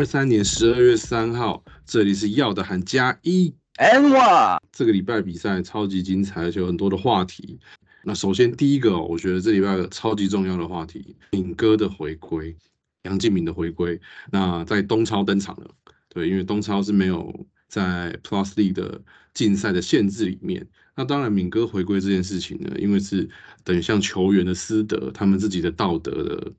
[0.00, 7.58] 二三年十二月三号，这里是要的喊加一 M 哇，这个礼拜比赛超级精彩，而且有很多的话题。
[8.02, 12.56] 那首先第一个，我觉得这礼拜超级重要的话题，敏哥的回归，
[13.02, 14.00] 杨敬敏的回归。
[14.32, 15.70] 那在东超登场了，
[16.08, 19.02] 对，因为东超是没有在 Plus League 的
[19.34, 20.66] 竞赛的限制里面。
[20.96, 23.28] 那当然，敏哥回归这件事情呢，因为是
[23.62, 26.52] 等于像球员的私德，他们自己的道德的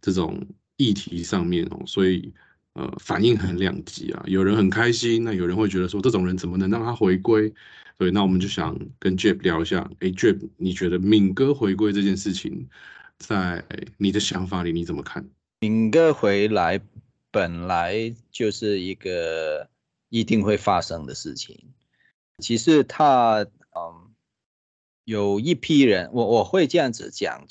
[0.00, 0.40] 这种
[0.76, 2.32] 议题上面哦，所以
[2.76, 4.22] 呃反应很两极啊。
[4.26, 7.52] 有人很开心，那有人会觉得说，这种人怎么能让他回归？
[7.98, 9.90] 对，那我们就想跟 Jeb 聊一下。
[10.00, 12.68] 哎，Jeb，你觉得敏哥回归这件事情，
[13.18, 13.64] 在
[13.96, 15.26] 你的想法里你怎么看？
[15.60, 16.78] 敏哥回来
[17.30, 19.70] 本来就是一个
[20.10, 21.58] 一定会发生的事情。
[22.38, 24.12] 其实他，嗯，
[25.04, 27.46] 有一批人，我我会这样子讲。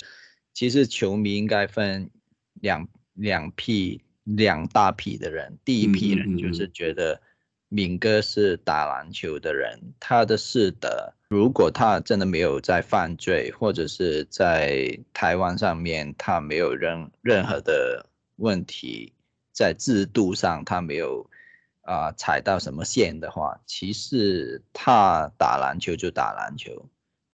[0.53, 2.11] 其实球迷应该分
[2.53, 5.57] 两两批两大批的人。
[5.63, 7.21] 第一批人就是觉得。
[7.67, 19.13] 敏哥是打篮球的人，他的是的，如果他真的没有在犯罪，或者是在台湾上面他没有任任何的问题，
[19.51, 21.27] 在制度上他没有
[21.81, 26.87] 啊踩到什么线的话，其实他打篮球就打篮球，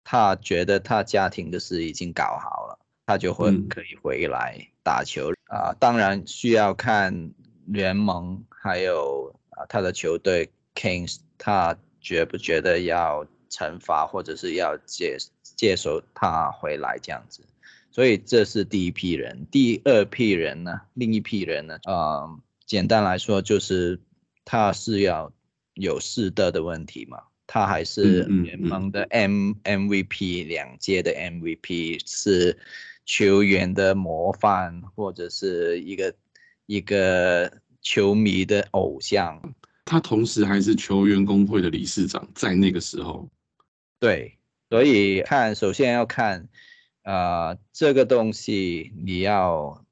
[0.04, 5.76] 他觉得他家庭的事已经搞好了，他就会可以回来打球啊。
[5.80, 7.32] 当然需要看
[7.66, 9.34] 联盟还有。
[9.56, 17.42] 啊，他的球队 Kings，他觉不觉得要惩罚，或者是要接接手他回来这样子？
[17.90, 19.48] 所以这是第一批人。
[19.50, 20.82] 第二批人呢？
[20.94, 21.80] 另一批人呢？
[21.86, 23.98] 呃，简单来说就是
[24.44, 25.32] 他是要
[25.76, 27.24] 有师德的问题嘛。
[27.48, 32.58] 他还是联盟的 M MVP 两届的 MVP，是
[33.06, 36.14] 球员的模范，或者是一个
[36.66, 37.62] 一个。
[37.88, 39.40] 球迷的偶像，
[39.86, 43.30] 他同时还是球员工会的理事长，在那个时候，
[44.00, 44.40] 对，
[44.72, 46.50] 所以看，首先要看，
[47.04, 49.86] 呃，这个东西你要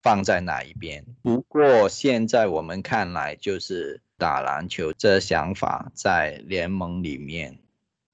[0.00, 1.04] 放在哪一边。
[1.20, 7.58] 不过现在我们看来，就是打篮球这想法在联盟里面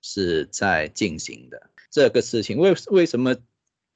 [0.03, 1.71] 是在进行的。
[1.89, 3.37] 这个事情为为什么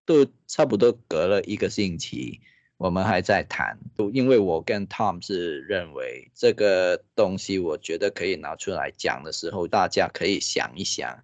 [0.07, 2.41] 都差不多隔了一个星期？
[2.77, 11.23] 我们还在谈，都因为我跟 Tom 是认为这个东西，我觉得可以拿出来讲的时候，大家可以想一想，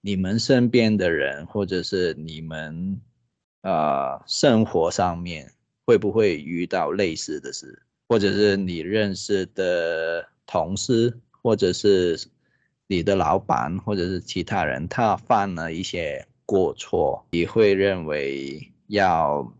[0.00, 3.00] 你们身边的人，或者是你们
[3.62, 5.52] 呃生活上面
[5.86, 12.20] 会不会遇到类似的事，或者是你认识的同事，或者是
[12.88, 19.52] 你的老板，或者是其他人，他犯了一些过错，你会认为要。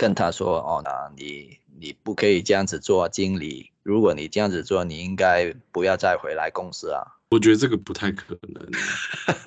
[0.00, 3.70] 跟他说哦，那你你不可以这样子做经理。
[3.82, 7.04] 如果你这样子做，你应该不要再回来公司啊。
[7.30, 8.66] 我觉得这个不太可能，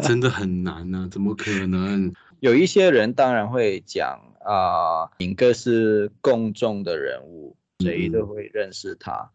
[0.08, 1.10] 真的很难呢。
[1.12, 2.14] 怎么可能？
[2.40, 9.32] 有一些人当然会讲啊，敏哥是公众的人物，谁都会认识他。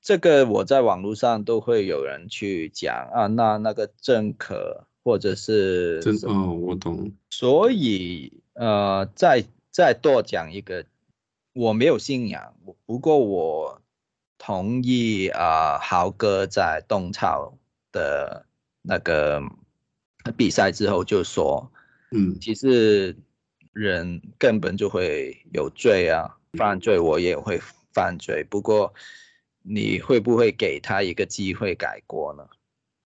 [0.00, 7.12] 这个我在网络上都会有人去讲啊，那那个郑可或者是真哦，我懂。
[7.28, 10.86] 所以呃，再再多讲一个，
[11.52, 12.54] 我没有信仰，
[12.86, 13.82] 不过我
[14.38, 17.56] 同意啊，豪哥在东超
[17.92, 18.46] 的
[18.80, 19.42] 那个
[20.36, 21.70] 比赛之后就说，
[22.10, 23.14] 嗯，其实
[23.72, 27.60] 人根本就会有罪啊，犯罪我也会
[27.92, 28.94] 犯罪，不过
[29.62, 32.46] 你会不会给他一个机会改过呢？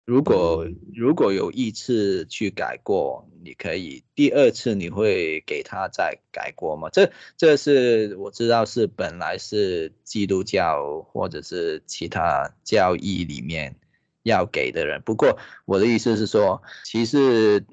[0.08, 6.88] 如果如果有一次去改过，你可以第二次你会给他再改过吗？
[6.88, 13.76] 这这是我知道是本来是基督教或者是其他教义里面
[14.22, 15.02] 要给的人。
[15.02, 17.66] 不过我的意思是说，其实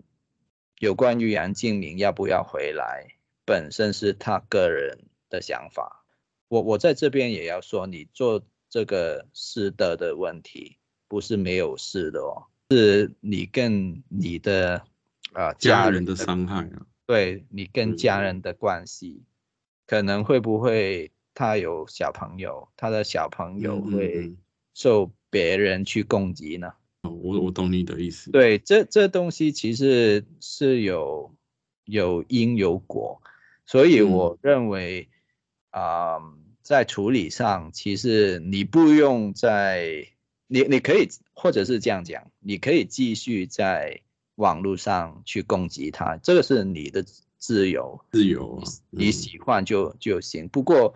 [0.79, 3.15] 有关于杨敬明要不要回来，
[3.45, 6.05] 本身是他个人的想法。
[6.49, 10.79] 我我在这边也要说，你做这个师德的问题。
[11.15, 14.83] 不是没有事的哦，是你跟你的
[15.31, 19.23] 啊家人的伤害啊，对你跟家人的关系，
[19.87, 24.35] 可能会不会他有小朋友，他的小朋友会
[24.73, 26.73] 受别人去攻击呢？
[27.03, 28.29] 我我懂你的意思。
[28.31, 31.33] 对，这这东西其实是有
[31.85, 33.21] 有因有果，
[33.65, 35.07] 所以我认为
[35.69, 36.17] 啊，
[36.61, 40.09] 在处理上，其实你不用在。
[40.47, 44.01] 你你可以，或者是这样讲，你可以继续在
[44.35, 47.03] 网络上去攻击他，这个是你的
[47.37, 50.47] 自由，自由，你喜欢就就行。
[50.49, 50.93] 不过，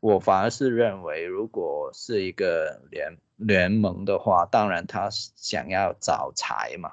[0.00, 6.92] 我反而是认为，如果是一个联联盟的话，当然他想要找财嘛，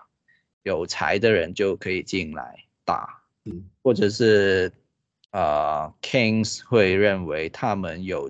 [0.64, 4.72] 有财的人就可以进来打，嗯，或者是
[5.32, 8.30] 呃，Kings 会认为他们有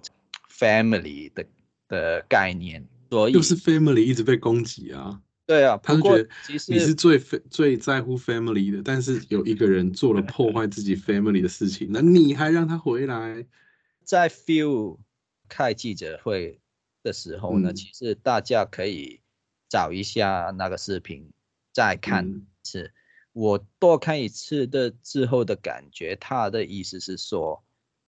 [0.49, 1.45] family 的
[1.87, 5.21] 的概念，所以就是 family 一直被攻击啊。
[5.45, 6.29] 对啊，他就觉得
[6.67, 13.47] 你是最最在乎 family 的，但是有一个人做了破坏自己 family 的事情，那你还让他回来？
[14.03, 14.99] 在 feel
[15.47, 16.59] 开记者会
[17.01, 19.21] 的时候呢，嗯其实大家可以
[19.67, 21.31] 找一下那个视频
[21.73, 22.91] 再看一嗯次。
[23.33, 27.63] 我多看一次的之后的感觉，他的意思是说，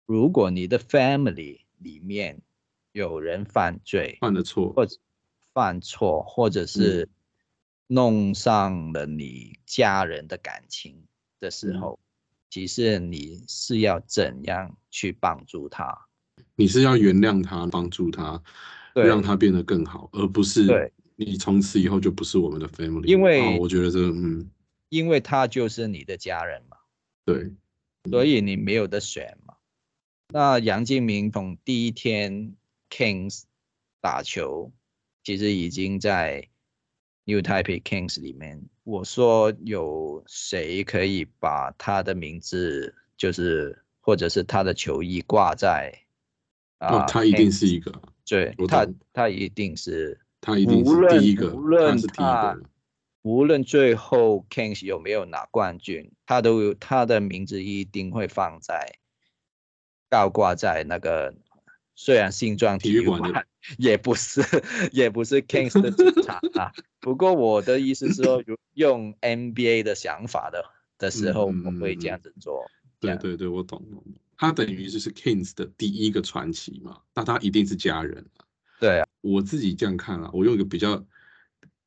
[0.06, 2.42] 如果你的 family 里面
[2.92, 4.98] 有人犯罪，犯的错，或者
[5.54, 7.10] 犯错，或者是
[7.88, 11.06] 弄上了你家人的感情
[11.40, 11.82] 的时嗯。
[11.82, 12.00] 候，
[12.50, 16.08] 其实你是要怎样去帮助他？
[16.56, 18.42] 你是要原谅他，帮助他，
[18.94, 19.08] 对。
[19.08, 23.06] 让他变得更好，而不是你从此以后就不是我们的 family。
[23.06, 24.50] 因为哦我觉得这嗯，
[24.90, 26.78] 因为他就是你的家人嘛，
[27.26, 27.54] 对，
[28.10, 29.56] 所以你没有得选嘛。
[30.34, 32.56] 那杨敬明从第一天
[32.92, 33.44] Kings
[34.02, 34.72] 打球，
[35.24, 36.48] 其实已经在
[37.24, 45.94] New Taipei Kings 里面，我说有谁可以把他的名字，就是或者是他的球衣挂在
[46.80, 52.64] 啊、哦，他一定是一个，对他，他一定是他一定是无论第一个，无论他是第一个，
[53.22, 58.98] 无论最后 Kings 有没有拿冠军，他都有他的名字一定会放在
[60.10, 61.36] 高挂在那个
[61.96, 63.46] 虽然新庄体育馆的
[63.78, 64.42] 也不是
[64.92, 68.44] 也不是 Kings 的主场 啊，不过我的意思是说，
[68.74, 70.64] 用 NBA 的想法的
[70.98, 72.64] 的时候，我会这嗯样子做。
[73.00, 73.84] 对对对，我懂。
[73.92, 74.04] 我懂
[74.38, 78.46] 他等于就是 Kings 的第一个传奇嘛，那他一定是家人啊。
[78.80, 81.06] 对啊，我自己这样看啊，我用一个比较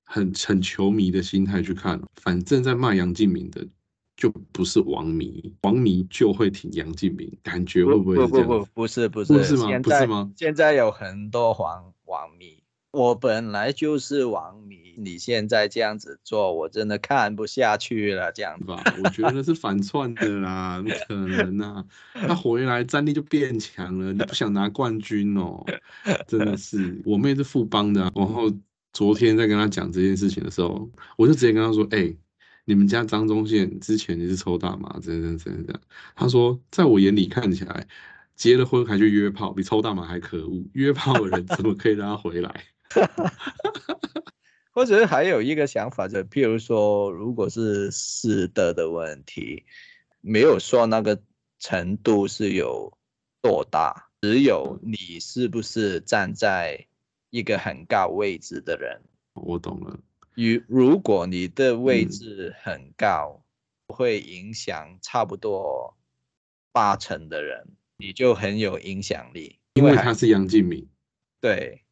[0.05, 3.67] 很很球迷的心态去看，反正在骂杨敬敏的
[4.17, 8.71] 就不是王迷，王迷就会挺杨敬明，感觉会不不会不不不是这样子？
[8.75, 12.63] 不是不是不是吗不是吗现在有很多黄王迷，
[12.93, 18.31] 我本来就是王迷，你现在这样子做，我真的看不下去了。
[18.31, 18.83] 这样子，吧？
[19.03, 21.85] 我觉得是反串的啦，不可能啊！
[22.13, 25.65] 他回来战力就变强了，你不想拿冠军哦？
[26.29, 28.51] 真的是，我妹是富邦的啊、然后
[28.93, 32.15] 昨天在跟他讲这件事情的时候，我就直接跟他说：“哎、
[32.65, 35.81] 你们家张忠宪之前也是抽大麻，真的真的真的。”
[36.17, 37.87] 他说，在我眼里看起来，
[38.35, 40.65] 结了婚还去约炮，比抽大麻还可恶。
[40.73, 42.65] 约炮的人怎么可以让他回来？
[44.73, 49.65] 或者还有一个想法，就譬如说，如果是师德的问题，
[50.21, 51.23] 没有说那个
[51.61, 52.99] 程度是有
[53.41, 56.87] 多大，只有你是不是站在
[57.31, 59.01] 一个很高位置的人。
[59.35, 59.97] 我懂了，
[60.35, 63.45] 如如果你的位嗯置很高，
[63.89, 65.97] 会影响差不多
[66.73, 69.59] 八成的人，你就很有影响力。
[69.75, 70.89] 因为他是杨敬敏。
[71.41, 71.83] 对，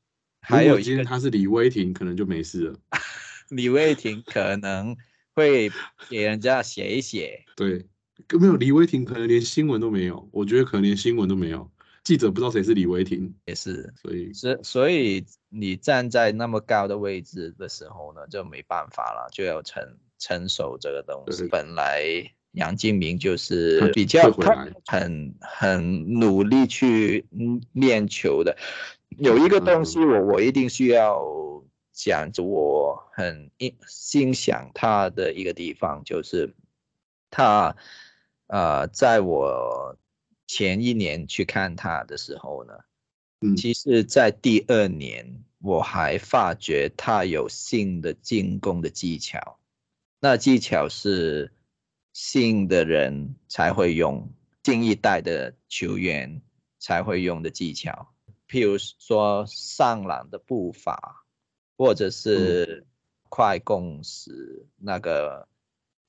[0.40, 2.78] 还有一个天他是李威霆，可能就没事了。
[3.50, 4.96] 李威霆可能
[5.34, 5.70] 会
[6.08, 7.87] 给人家写一写，对，
[8.26, 10.28] 根没有李威霆，可能连新闻都没有。
[10.32, 11.70] 我觉得可能连新闻都没有，
[12.04, 13.92] 记者不知道谁是李维霆，也是。
[14.02, 21.47] 所以所所以你站在那么高的位置的时候呢，就没办法了，就要承承受这个东西。
[21.49, 22.02] 本来
[22.52, 24.30] 杨敬明就是比较
[24.87, 28.56] 很很努力去嗯练球的。
[29.18, 31.23] 有一个东西我我一定需要
[31.92, 36.52] 讲，我很欣欣赏他的一个地方就是
[37.30, 37.76] 他
[38.49, 39.97] 呃，在我
[40.54, 42.75] 前一年去看他的时候呢。
[43.40, 43.56] 嗯。
[43.56, 49.59] 其实，在第二年，我还发觉他有新的进攻的技巧，
[50.21, 51.50] 那技巧是
[52.12, 54.28] 新的人才会用，
[54.62, 56.42] 新一代的球员
[56.78, 58.12] 才会用的技巧，
[58.47, 61.25] 譬如说上篮的步伐，
[61.78, 62.87] 或者是
[63.30, 65.49] 快攻时那个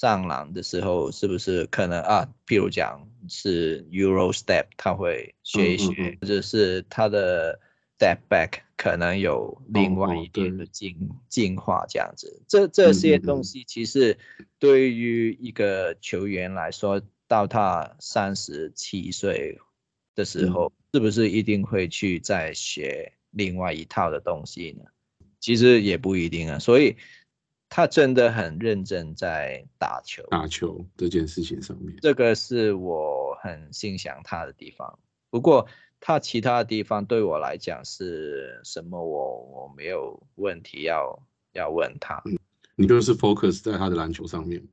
[0.03, 2.27] 上篮的时候，是不是可能啊？
[2.45, 7.57] 譬如讲是 Euro Step，他会学一学，嗯嗯嗯或者是他的
[7.97, 12.41] Step Back 可能有另外哦一点的进进化这样子。
[12.49, 14.17] 这这些东西其实
[14.59, 19.57] 对于一个球员来说，到他三十七岁
[20.15, 24.83] 的时嗯候，是不是一定会去再学另外一套的东西呢？
[25.39, 26.97] 其实也不一定啊，所以
[27.75, 34.99] 他真的很认真在打球，打球这件事情上面，这个是我很欣赏他的地方。
[35.31, 35.65] 不过
[35.99, 41.19] 他其他的地方对我来讲是什么，我我没有问题要
[41.53, 42.21] 要问他。
[42.75, 44.63] 你就是 focus 在他的篮球上面。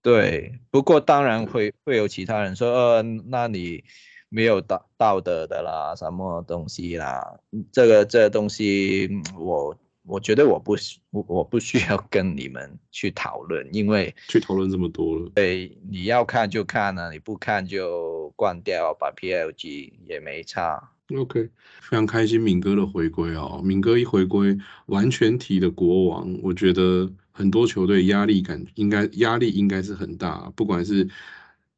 [0.00, 3.82] 对，不过当然会会有其他人说，呃，那你
[4.28, 7.40] 没有道道德的啦，什么东西啦？
[7.72, 9.76] 这个这个东西，我
[10.06, 10.76] 我觉得我不
[11.10, 15.30] 我我不需要跟你们去讨论，因为去讨论这么多了。
[15.34, 20.92] 对，你要看就看啊，你不看就关掉，把 PLG 也没差。
[21.16, 21.48] OK，
[21.80, 23.60] 非常开心敏哥的回归哦。
[23.64, 31.08] 敏哥一回归，完全体的国王，我觉得很多球队压力感应该压力应该是很大，不管是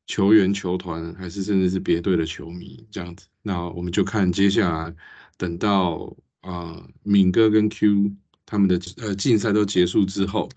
[0.07, 3.27] 球员、球团，还是甚至是别队的球迷这样子。
[3.43, 4.95] 那我们就看接下来，
[5.37, 8.13] 等到啊敏哥跟 Q
[8.47, 10.49] 他们的呃竞赛都结束之后，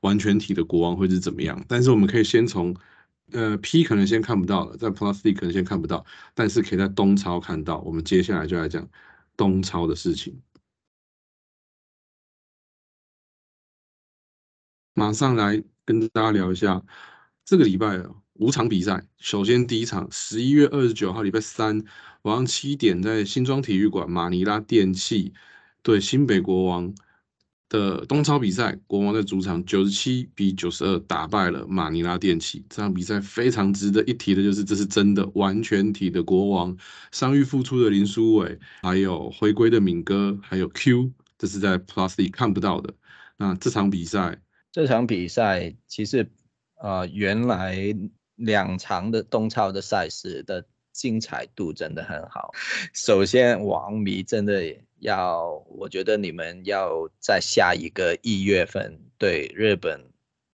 [0.00, 1.64] 完全体的国王会是怎么样？
[1.68, 2.74] 但是我们可以先从。
[3.30, 6.02] 呃，P 可能先看不到了，在 Plus D 可能先看不到，
[6.34, 7.78] 但是可以在东超看到。
[7.80, 8.88] 我们接下来就来讲
[9.36, 10.40] 东超的事情。
[14.94, 16.82] 马上来跟大家聊一下
[17.44, 17.98] 这个礼拜
[18.38, 19.04] 五场比赛。
[19.18, 21.82] 首先第一场，十一月二十九号礼拜三
[22.22, 25.32] 晚上七点，在新庄体育馆，马尼拉电器
[25.82, 26.94] 对新北国王。
[27.70, 32.64] 的东超比赛，国王在主场九十七比九十二打败了马尼拉电器。
[32.70, 36.74] 这场比赛非常值得一提的就是，这是真的完全体的国王，
[37.12, 42.94] 伤愈复出的林书伟，还有回归的敏哥，还有 Q，这是在 Plus 里看不到的。
[43.36, 44.40] 那这场比赛，
[44.72, 46.26] 这场比赛其实，
[46.80, 47.94] 呃，原来
[48.38, 52.54] 两场的东超的赛事的精彩度真的很好。
[52.94, 54.74] 首先，王迷真的。
[55.00, 60.10] 要，我觉得你们要在下一个一月份对日本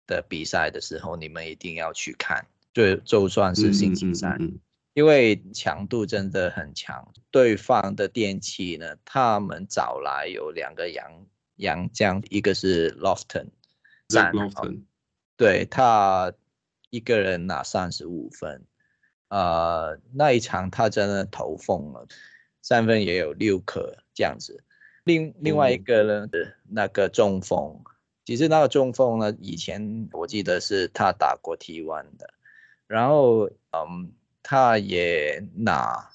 [0.07, 4.41] 的比赛的时候，你们一定要去看，就就算是星期三，
[4.95, 7.13] 因为强度真的很强。
[7.31, 13.49] 对方的电器呢，他们找来有两个洋洋将，一个是 Lofton，
[15.37, 16.33] 对他
[16.91, 18.65] 一个人拿三十五分，
[19.29, 22.07] 呃，那一场他真的投疯了。
[22.63, 24.63] 三分也有六颗这样子，
[25.05, 26.29] 另另外一个呢，
[26.69, 27.83] 那个中锋，
[28.27, 32.35] 其实那个中锋呢，以前我记得是他打过 T1 的，
[32.87, 36.11] 然后嗯，他也拿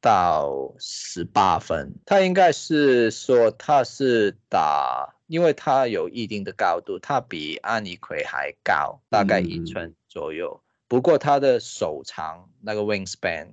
[0.00, 13.52] 到十八分，他应该是说他是打，因为它有一定的高度，它比安妮奎还高，大概一寸左右，不过它的手长那个 wingspan。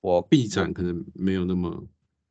[0.00, 1.84] 我臂展可能没有那么，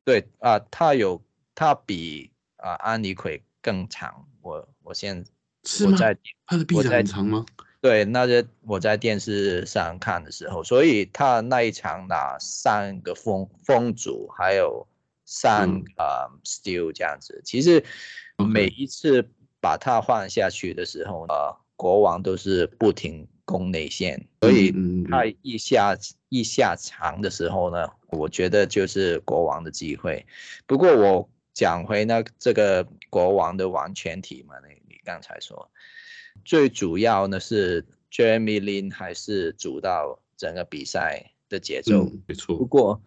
[0.06, 1.22] 对啊，它有
[1.56, 4.28] 它比啊安妮奎更长。
[4.42, 5.26] 我我现
[5.64, 5.98] 是吗？
[6.46, 7.46] 它的臂展很长吗？
[7.82, 14.88] 对，那些我在电视上看的时候，所以他那一场拿三个风风组，还有
[15.34, 17.42] 三啊 steal 这样子。
[17.44, 17.84] 其实
[18.38, 19.28] 每一次
[19.60, 21.34] 把他换下去的时候呢，
[21.76, 24.72] 国王都是不停攻内线，所以
[25.10, 25.98] 他一下。
[26.34, 30.26] 一下场的时候呢，我觉得就是国王的机会。
[30.66, 35.70] 不过我讲回那这个国王的完全体嘛，你你刚才说，
[36.44, 42.58] 最主要呢是 Jeremy Lin 还是主导整个比赛的节奏，没错。
[42.58, 43.00] 不过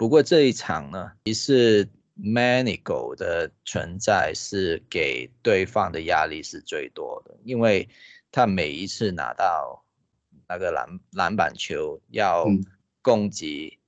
[0.00, 1.86] 不过这一场呢，其实
[2.18, 7.86] Manigo 的存在是给对方的压力是最多的，因为
[8.32, 9.84] 他每一次拿到。
[10.52, 12.44] 那个篮篮板球要
[13.02, 13.78] 攻击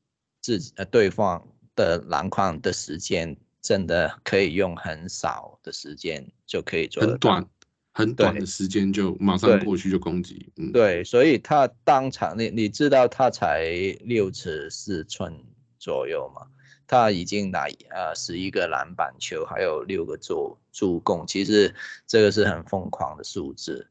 [0.41, 7.45] 自己呃对方的篮筐的时间，真的可以用很少的时间就可以做很短
[7.93, 10.53] 很短的时间就马上过去就攻击。
[10.55, 13.67] 嗯，对，所以他当场你你知道他才
[14.03, 15.37] 六尺四寸
[15.83, 16.47] 左右嘛，
[16.87, 21.75] 他已经拿呃十一个篮板球，还有六个助助攻，其实
[22.07, 23.89] 这个是很疯狂的数字。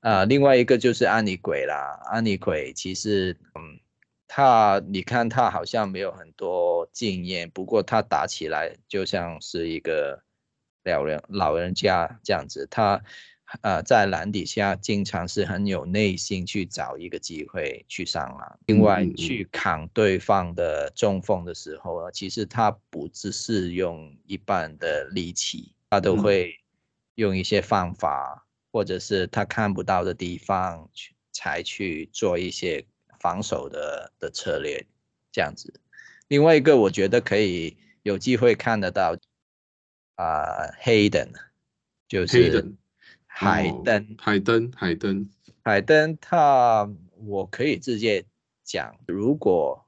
[0.00, 2.00] 啊，另外一个就是安妮鬼啦。
[2.04, 3.80] 安妮鬼其实，嗯，
[4.28, 10.22] 他你看他好像没有很多经验，不过他打起来就像是一个
[10.84, 12.68] 老人老人家这样子。
[12.70, 13.02] 他
[13.62, 18.58] 呃在篮底下经常是很有耐心去找一个机会去上篮。
[18.66, 26.58] 另外去扛对方的中锋的时候呢，其实他不只是用一般的力气，他都会
[27.14, 28.42] 用一些方法。
[28.72, 32.84] 或者是他看不到的地方去才去做一些
[33.18, 34.84] 防守的的策略，
[35.32, 35.80] 这样子。
[36.28, 39.16] 另外一个我觉得可以有机会看得到
[40.16, 41.30] 啊，，Hayden，，
[42.06, 42.70] 就是
[43.38, 45.28] 海灯，海灯，海灯，
[45.62, 46.16] 海灯。
[46.22, 46.90] 他
[47.26, 48.24] 我可以直接
[48.64, 49.84] 讲，如果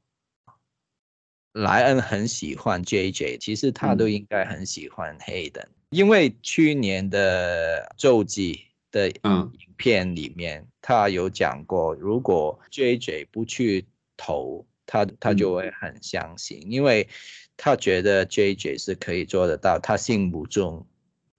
[1.53, 3.97] 莱恩很喜欢 JJ，其实他嗯。
[3.97, 9.51] 都应该很喜欢 Hayden，、因为去年的周记的嗯。
[9.55, 13.87] 影片里面，他有讲过，如果 JJ 不去
[14.19, 17.09] 投，他他就嗯会很相信，因为
[17.57, 20.87] 他觉得 JJ 是可以做得到，他心目中，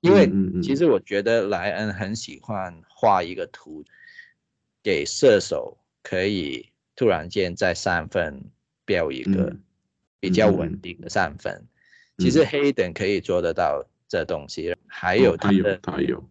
[0.01, 0.29] 因为
[0.61, 3.83] 其实我觉得莱恩很喜欢画一个图，
[4.81, 8.41] 给射手可以突然间在三分
[8.85, 9.63] 标一个嗯
[10.19, 11.67] 比较稳定的三分。
[12.17, 16.23] 其实嗯黑等可以做得到这东西，还有有他的、他有，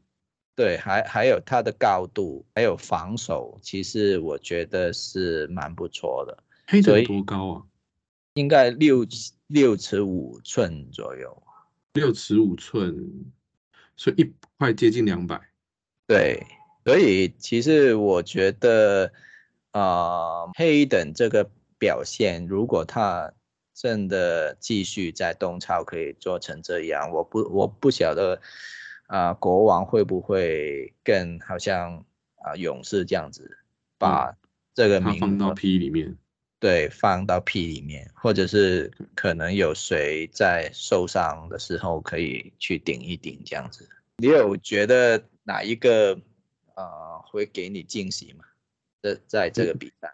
[0.55, 7.63] 对，还还有他的高度，还有防守，其实我觉得是蛮不错的，黑所以等多高啊？
[8.35, 9.07] 应该六
[9.47, 11.43] 六尺五寸左右。
[11.95, 12.95] 六尺五寸，
[13.99, 15.39] 所以一块接近两百。
[16.07, 16.43] 对，
[16.87, 19.13] 所以其实我觉得，
[19.73, 23.31] 呃，黑等这个表现，如果他
[23.75, 28.41] 真的继续在东超可以做成这样，我不我不晓得，
[29.07, 32.05] 啊、国王会不会更好像
[32.37, 33.59] 啊、勇士这样子，
[33.99, 34.35] 把
[34.75, 36.17] 这个他名放到额 P 里面，
[36.61, 43.89] 对放到 P 里面，或者是可能有谁在受伤的时候可以去顶一顶这样子。
[44.17, 46.21] 你有觉得哪一个
[46.75, 48.45] 呃会给你惊喜吗？
[49.01, 50.13] 在在这个比赛，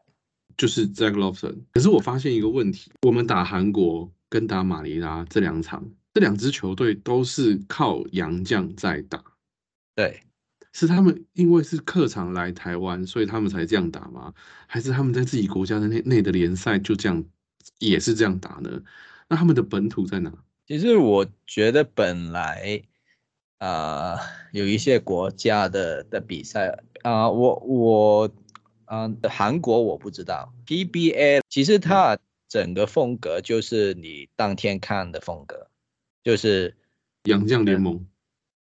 [0.59, 1.57] 就是 Zach Lofton。
[1.73, 9.25] 可是我发现一个问题，我们打韩国跟打马尼拉这两场，这两支球队都是靠洋将在打，
[9.95, 10.21] 对，
[10.75, 14.35] 是他们因为是客场来台湾，所以他们才这样打吗？
[14.67, 17.25] 还是他们在自己国家的内内的联赛就这样
[17.79, 18.83] 也是这样打呢？
[19.29, 20.31] 那他们的本土在哪？
[20.67, 22.83] 其实我觉得本来
[23.59, 24.19] 呃
[24.53, 28.31] 有一些国家的的比赛啊、我我
[28.87, 35.69] 嗯、呃韩国我不知道，PBA 其实它整个风格就是你当天看的风格，
[36.23, 36.77] 就是
[37.25, 38.07] 洋将联盟，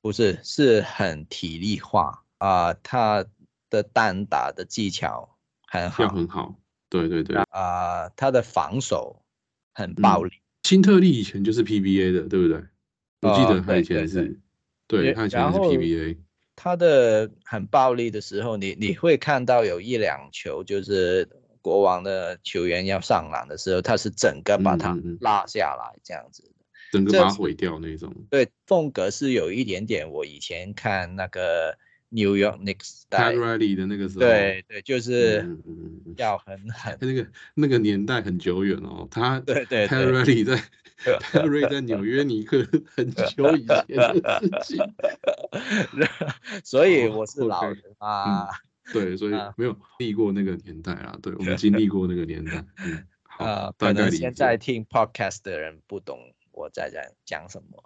[0.02, 3.24] 不是是很体力化啊、他
[3.70, 5.38] 的单打的技巧
[5.68, 6.56] 很要好很好。
[6.90, 9.24] 对对对，啊、他的防守
[9.74, 10.32] 很暴力。
[10.64, 12.58] 辛特利以前就是 PBA 的，对不对？
[13.22, 14.40] 我记哦得他以前对对是，
[14.88, 16.18] 对也他以前是 PBA。
[16.56, 21.28] 他的很暴力的时候，你你会看到有一两球，就是
[21.62, 26.61] 国王的球员要上篮的时候，他是整个把他拉下来这样子的。
[26.92, 28.14] 整个把它毁掉那种。
[28.30, 31.78] 对，风格是有一点点我以前看那个
[32.10, 35.58] New York Knicks 带 Pat，Riley 的那个时候，对对，就是
[36.18, 40.62] 要很很那个那个年代很久远哦，他对对 Pat Riley 在
[41.20, 42.64] 泰瑞在纽约尼克
[42.96, 44.94] 很久以前的事情，
[46.64, 48.50] 所以哦我是老人嘛。
[48.92, 54.18] 对，所以啊没有经历过那个年代啊，对我们 经历过那个年代，嗯，好，呃，大概理解。
[54.18, 56.20] 现在听 podcast 的人不懂
[56.52, 57.84] 我在讲讲什么，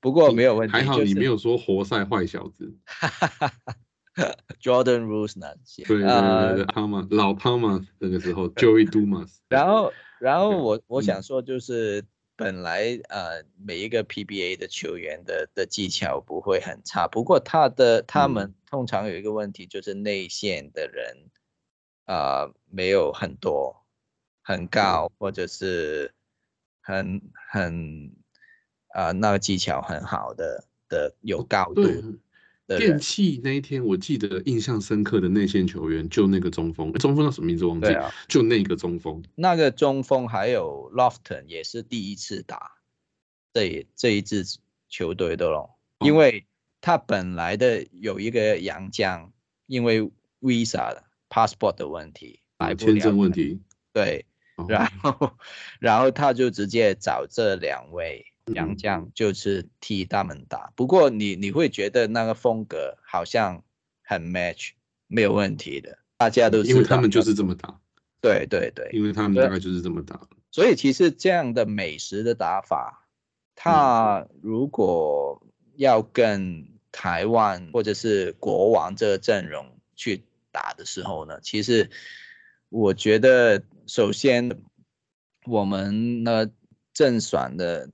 [0.00, 0.72] 不过没有问题。
[0.72, 2.74] 还好你没有说活塞坏小子，
[4.60, 5.84] Jordan Rose 那些。
[5.84, 12.04] 对对呃对对，汤马老汤马那个时候 Joey Dumas， 然后，然后我我嗯想说，就是
[12.36, 21.30] 本来呃每一个 PBA 的球员的的技巧不会很差，不过他的他嗯们通常有一个问题，就是内线的人
[22.06, 23.84] 呃没有很多
[24.42, 26.12] 很高，或者是
[26.82, 28.12] 很很
[28.94, 32.02] 呃那个技巧很好的的有高度对。
[32.78, 39.22] 电器那一天，我记得印象深刻的内线球员就那个中锋，中锋叫什么名字忘记对，啊，就那个中锋。
[39.34, 42.72] 那个中锋还有 Lofton 也是第一次打
[43.52, 44.44] 这这一支
[44.88, 46.46] 球队的咯，哦因为
[46.80, 49.30] 他本来的有一个洋将，
[49.66, 53.60] 因为 visa 的 passport 的问题来不了，签证问，题，
[53.92, 54.31] 对，哦
[54.68, 55.32] 然后
[55.80, 60.72] 然后他就直接找这两位嗯洋将，就是替他们打。
[60.76, 63.62] 不过你你会觉得那个风格好像
[64.02, 64.70] 很 match，
[65.06, 67.80] 没有问题的，大家都因为他们就是这么打，
[68.20, 70.28] 对对对，因为他们大概就是这么打。
[70.50, 73.08] 所以其实这样的美食的打法，
[73.54, 75.46] 他如果
[75.76, 81.88] 要跟台湾或者是国王这个阵容去打的时候呢，其实
[82.68, 84.62] 我觉得首先
[85.46, 86.50] 我们呢
[86.92, 87.90] 正选的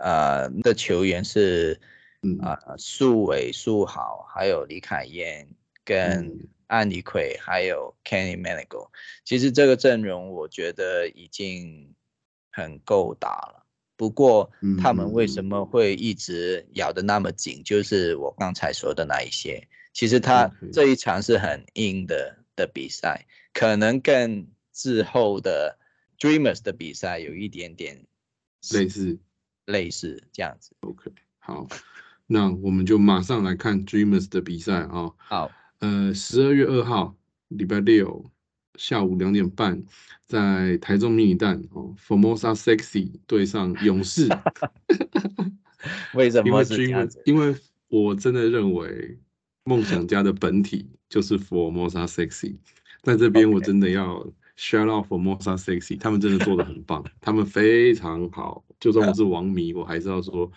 [0.00, 1.80] 呃的球员是
[2.22, 5.48] 嗯啊、苏伟、苏豪，还有李凯燕
[5.84, 8.90] 跟嗯安妮奎，还有 Kenny Manigo。
[9.24, 11.94] 其实这个阵容我觉得已经
[12.52, 13.66] 很够打了。
[13.96, 14.50] 不过
[14.82, 17.62] 他们为什么会一直咬得那么紧？
[17.64, 19.66] 就是我刚才说的那一些。
[19.92, 25.78] 其实他这一场是很硬的的比赛，可能跟之后的
[26.18, 28.06] Dreamers 的比赛有一点点
[28.72, 29.18] 类似
[29.66, 30.74] 类似这样子。
[30.80, 31.66] OK，好，
[32.26, 35.10] 那我们就马上来看 Dreamers 的比赛啊。
[35.16, 37.16] 好，呃，十二月二号，
[37.48, 38.30] 礼拜六
[38.74, 39.82] 下午两点半，
[40.26, 44.28] 在台中迷你蛋哦，Formosa Sexy 对上勇士。
[46.14, 47.08] 为什么是这样？
[47.24, 47.56] 因为
[47.88, 49.18] 我真的认为
[49.64, 52.56] 梦想家的本体就是 Formosa Sexy，
[53.02, 58.62] 在这边我真的要 shout out Formosa Sexy，他们真的做的很棒，他们非常好。
[58.78, 60.50] 就算我是王迷，我还是要说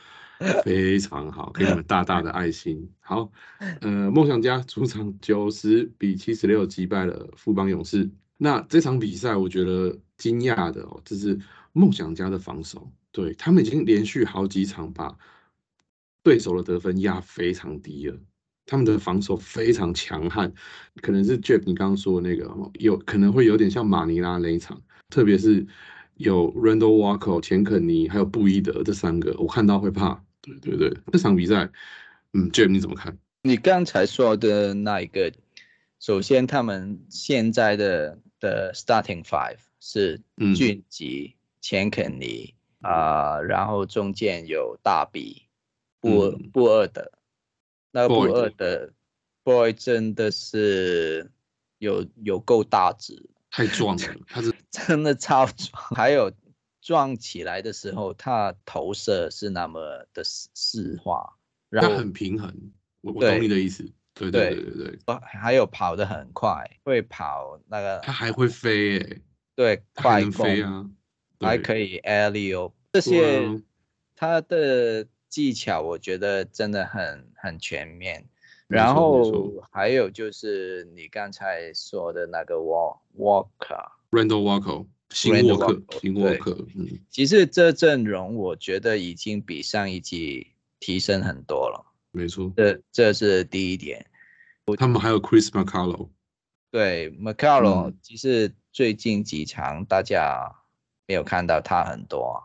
[0.66, 2.90] 非常好，给你们大大的爱心。
[3.00, 3.32] 好，
[3.80, 8.10] 呃，梦想家主场九十比七十六击败了富邦勇士。
[8.38, 11.40] 那这场比赛我觉得惊讶的哦，就是
[11.72, 15.18] 梦想家的防守，对他们已经连续好几场把
[16.24, 18.18] 对手的得分压非常低了。
[18.66, 20.52] 他们的防守非常强悍，
[21.02, 25.66] 可能是 Jeff 你刚刚说的那个哦有可能会有点像马尼拉那一场，特别是
[26.16, 30.24] 有 Randall Walker、钱肯尼还有布伊德这三个，我看到会怕。
[30.42, 31.70] 对对对，这场比赛，
[32.34, 33.18] 嗯，Jeff 你怎么看？
[33.44, 35.32] 你刚才说的那一个，
[36.00, 45.44] 首先他们现在的的 starting five 是嗯俊吉、钱肯尼啊、然后中间有大比、
[46.02, 47.10] 布布尔德，
[47.94, 48.92] 那个布尔德
[49.44, 51.32] boy 真的是
[51.78, 56.32] 有有够大只，太壮了，他是 真的超壮，还有
[56.82, 61.38] 撞起来的时候，他投射是那么的丝丝滑，
[61.70, 62.52] 然他后很平衡，
[63.02, 63.84] 我我懂你的意思。
[64.16, 69.22] 对对对对对对，还有跑得很快，会跑那个他还会飞诶，
[69.56, 70.90] 对快飞啊，
[71.40, 73.62] 还可以 aerial 这些啊，
[74.16, 78.24] 他的技巧我觉得真的很很全面。
[78.68, 92.54] 然后还有就是你刚才说的那个 walk walker，Randall Walker 新沃克 Walker，新沃克，嗯，其实这阵容我觉得已经比上一季提升很多了，没错。
[92.56, 94.06] 这这是第一点。
[94.78, 96.10] 他们还有 Chris McCullough，
[96.70, 100.56] 对 McCallow，、嗯其实最近几场大家
[101.08, 102.38] 没有看到他很多啊，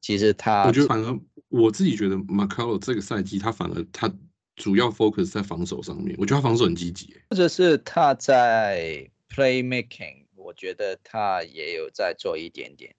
[0.00, 1.18] 其实他我觉得反而
[1.50, 4.10] 我自己觉得 McCullough 这个赛季他反而他
[4.56, 7.22] 主要 focus 在防守上面，我觉得他防守很积极欸。
[7.30, 12.94] 或者是他在 playmaking，我觉得他也有在做一点点。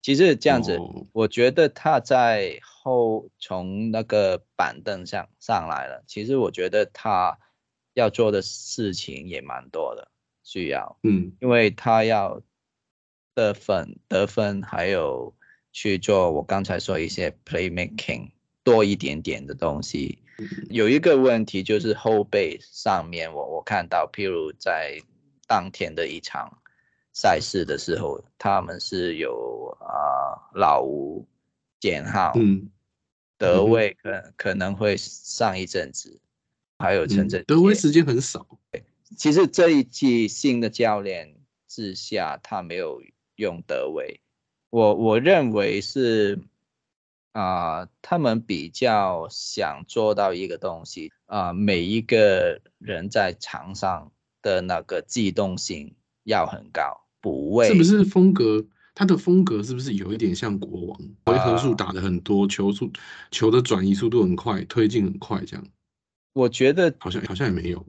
[0.00, 6.02] 其实这样子，哦我觉得他在后从那个板凳上上来了。
[6.08, 7.38] 其实我觉得他
[7.94, 10.10] 要做的事情也蛮多的，
[10.42, 12.42] 需要，嗯，因为他要
[13.34, 15.36] 得分、得分，还有
[15.72, 18.30] 去做我刚才说一些 playmaking
[18.62, 20.18] 多一点点的东西。
[20.70, 24.98] 有一个问题就是后背上面我，我看到，譬如在
[25.46, 26.58] 当天的一场
[27.12, 31.26] 赛事的时候，他们是有啊、老吴、
[31.80, 32.70] 简浩、嗯
[33.38, 36.20] 德威可可能会上一阵子，
[36.78, 38.46] 还有陈嗯振杰德威时间很少，
[39.16, 41.34] 其实这一季新的教练
[41.66, 43.02] 之下，他没有
[43.34, 44.20] 用德维，
[44.72, 46.40] 我我认为是
[47.32, 58.64] 啊、他们比较想做到一个东西啊、每一个人在场上的那个机动性要很高，补位是不是风格？
[58.94, 60.98] 他的风格是不是有一点像国王？
[61.26, 62.90] 回合啊数打的很多，球速
[63.30, 65.66] 球的转移速度很快，推进很快，这样
[66.32, 67.84] 我觉得好像好像也没有。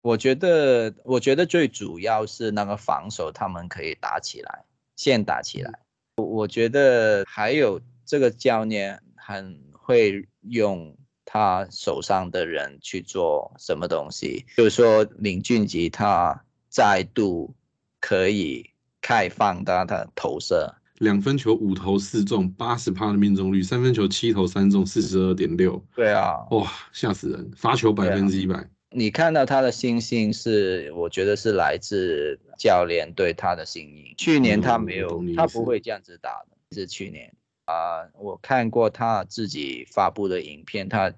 [0.00, 4.64] 我觉得，我觉得最主要是那个防守，他们可以打起来，
[4.94, 5.80] 先打起来。
[6.20, 17.54] 我我觉得还有这个教练很会用他手上的人去做什么东西，就是说林俊杰他再度
[18.00, 18.68] 可以
[19.00, 27.50] 开放他的投射，两分球五投四中，八十趴的命中率，三分球七投三中，四十二点六，对啊，哇，吓死人！
[27.56, 34.14] 罚球百分之一百，你看到他的信心是，我觉得是来自教练对他的信心。
[34.18, 36.56] 去年他没有他不会这样子打的。
[36.72, 37.32] 是去年
[37.66, 41.12] 啊、我看过他自己发布的影片，他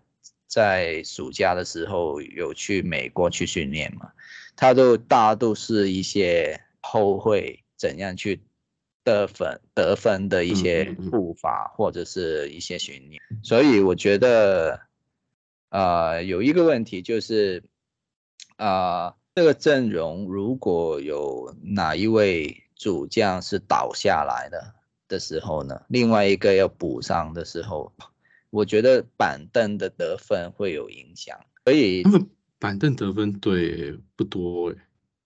[0.46, 4.12] 在暑假的时候有去美国去训练嘛，
[4.54, 8.42] 他都大都是一些后会怎样去
[9.02, 14.78] 得分得分的一些嗯嗯嗯步伐或者是一些训练，所以我觉得。
[15.72, 17.64] 呃，有一个问题就是，
[18.58, 24.74] 呃，这个阵容如果有哪一位主将是倒下来的
[25.08, 27.90] 的时候呢，另外一个要补上的时候，
[28.50, 31.40] 我觉得板凳的得分会有影响。
[31.64, 34.76] 所以他，们板凳得分对不多哎，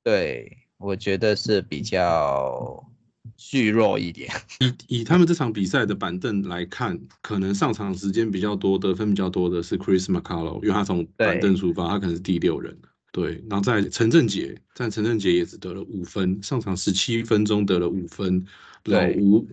[0.04, 2.88] 对我觉得是比较
[3.36, 4.30] 虚弱一点。
[4.60, 12.76] 以以他们这场比赛的板凳来看，可能上场时间比较多、得分比较多的是 Chris McCullough，因为他从板凳出发，他可能是第六人。
[13.12, 18.44] 对，然后在陈振杰，在陈振杰也只得了五分，上场十七分钟得了五分。
[18.84, 19.48] 老吴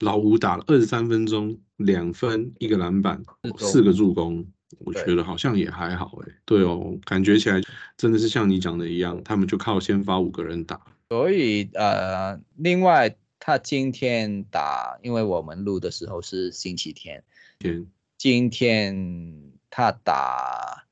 [0.00, 3.22] 老吴打了二十三分钟，两分一个篮板，
[3.58, 4.46] 四个助攻。
[4.80, 7.62] 我觉得好像也还好哎，对哦，感觉起来
[7.96, 10.78] 真的是像你讲的一样，他们就靠先发五个人打。
[11.08, 17.22] 所以呃，另外他今天打，因为我们录的时候是星期天，
[17.58, 17.86] 天，
[18.18, 20.86] 今天他打，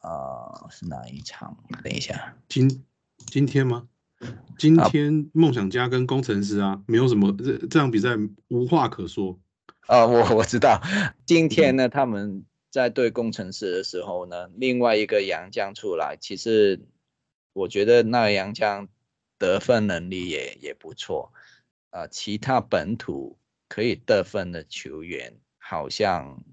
[0.00, 1.56] 呃，是哪一场？
[1.82, 2.84] 等一下，今
[3.26, 3.88] 今天吗？
[4.58, 8.10] 今天梦想家跟工程师啊，没有什么这这场比赛
[8.48, 9.38] 无话可说。
[9.86, 10.80] 啊，我我知道，
[11.26, 12.44] 今天呢，他们。
[12.72, 16.86] 在对工程师的时候呢，另外一个杨将出来，其实
[17.52, 18.86] 我觉得那个洋将
[19.40, 21.32] 得分能力也也不错，
[21.88, 23.38] 啊，其他本土
[23.70, 26.44] 可以得分的球员好像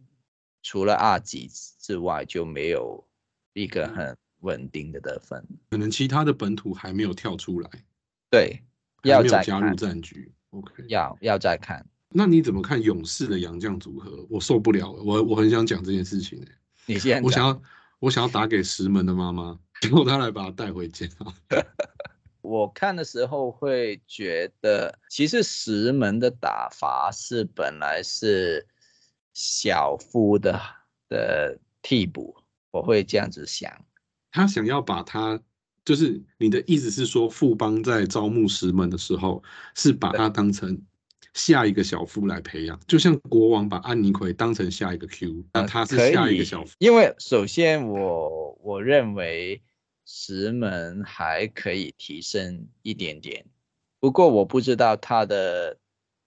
[0.63, 3.05] 除了阿吉之外就没有
[3.51, 7.69] 一个很稳定的得分，可能其他的本土还没有跳出来，
[8.31, 8.63] 对，
[9.03, 11.85] 要再加入战局，OK，要要再看。
[12.09, 14.25] 那你怎么看勇士的洋将组合？
[14.29, 16.41] 我受不了了，我我很想讲这件事情
[16.85, 17.61] 你先，我想要
[17.99, 21.05] 我想要打给石门的妈妈，结果他来把他带回家。
[22.47, 28.65] 我看的时候会觉得，其实石门的打法是本来是
[29.33, 30.59] 小夫的
[31.09, 32.35] 的替补，
[32.71, 33.69] 我会这样子想。
[34.31, 35.37] 他想要把他，
[35.83, 39.43] 就是你的意思是说，富邦在招募石门的时候，
[39.75, 40.81] 是把他当成。
[41.33, 46.73] 下一个小夫来培养，就像国王把安妮奎当成下一个 Q，那他是下一个小夫。
[46.79, 49.61] 因为首先我我认为
[50.09, 53.45] 石门还可以提升一点点，
[53.99, 55.77] 不过我不知道他的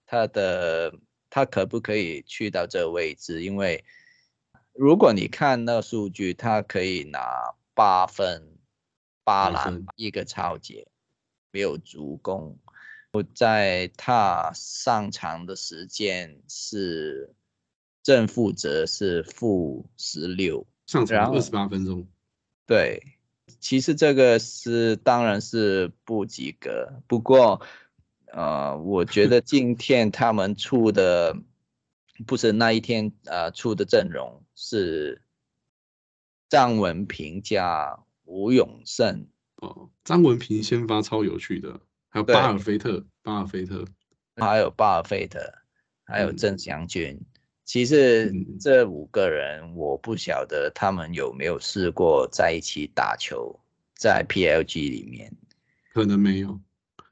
[0.04, 0.94] 他的
[1.30, 3.82] 他可不可以去到这个位置，因为
[4.74, 8.58] 如果你看那数据，他可以拿八分、
[9.24, 10.86] 八篮、一个超节，
[11.50, 12.58] 没有助攻。
[13.12, 17.34] 我在他上场的时间是
[18.02, 22.06] 正负值是负十六，上场二十八分钟。
[22.66, 23.02] 对，
[23.58, 27.02] 其实这个是当然是不及格。
[27.06, 27.60] 不过，
[28.26, 31.36] 呃，我觉得今天他们出的
[32.26, 35.22] 不是那一天呃出的阵容是
[36.48, 39.26] 张文平加吴永胜。
[39.56, 41.80] 哦，张文平先发超有趣的。
[42.08, 43.84] 还有巴尔菲特，巴尔菲特，
[44.36, 45.38] 还有巴尔菲特，
[46.04, 47.20] 还有郑祥军。
[47.70, 53.56] 其实这五个人，我不晓得他们有没有试过在一起打球，
[53.94, 55.32] 在 PLG 里面，
[55.94, 56.60] 可能没有。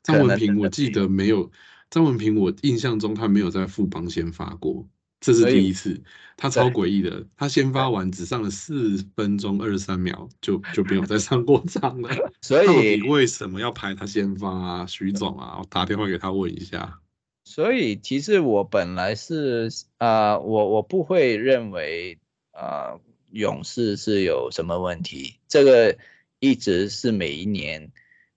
[0.02, 1.48] 张文平，我记得没有。
[1.90, 4.84] 张文平，我印象中他没有在副帮先发过。
[5.20, 6.02] 这是第一次，
[6.36, 7.24] 他超诡异的。
[7.36, 12.10] 他先发完只上了四分钟二十三秒，就就没有再上过场了。
[12.42, 14.86] 所以为什么要排他先发啊？
[14.86, 16.98] 徐总啊，我打电话给他问一下。
[17.48, 22.18] 所以其实我本来是啊，我我不会认为
[22.50, 25.40] 啊，勇士是有什么问题。
[25.48, 25.96] 这个
[26.40, 27.90] 一直是每一年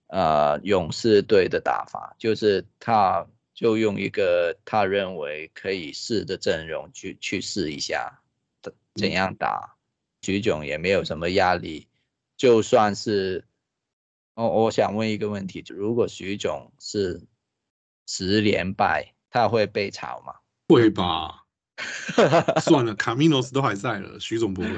[0.06, 3.26] 啊，勇士队的打法就是他。
[3.54, 8.22] 就用一个他认为可以试的阵容去去试一下，
[8.94, 9.76] 怎样打？
[10.22, 11.86] 徐总也没有什么压力。
[12.36, 13.44] 就算是，
[14.34, 17.20] 哦我想问一个问题：如果徐总是
[18.14, 20.34] 十连败，他会被炒吗？
[20.68, 21.44] 会吧。
[22.60, 24.68] 算了，卡米诺斯都还在了，徐总不会。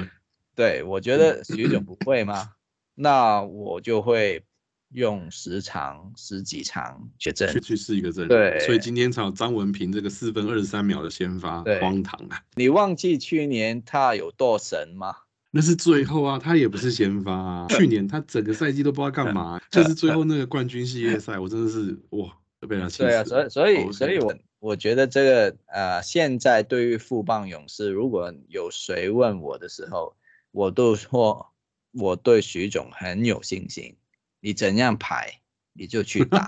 [0.55, 2.51] 对，我觉得徐总不会吗？
[2.95, 4.43] 那我就会。
[4.91, 12.41] 用十场十几场去阵去去试一个阵，对，所以今天炒张文平这个四分二十三秒的先发，荒唐啊！
[12.55, 15.13] 你忘记去年他有多神吗？
[15.51, 17.67] 那是最后啊，他也不是先发啊。
[17.75, 22.31] 去年他整个赛季都不知道干嘛， 就是最后那个冠军系列赛，我真的是哇，
[22.65, 23.03] 被他气死。
[23.03, 30.15] 对啊，所以所以所以我我觉得这个呃，现在对于富邦勇士，如果有谁问我的时候，
[30.51, 31.51] 我都说
[31.91, 33.95] 我对徐总很有信心。
[34.39, 35.41] 你怎样排，
[35.73, 36.47] 你就去打，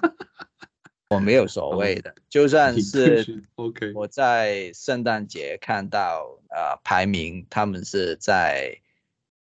[1.09, 3.91] 我没有所谓的，就算是 OK。
[3.93, 8.79] 我在圣诞节看到呃排名，他们是在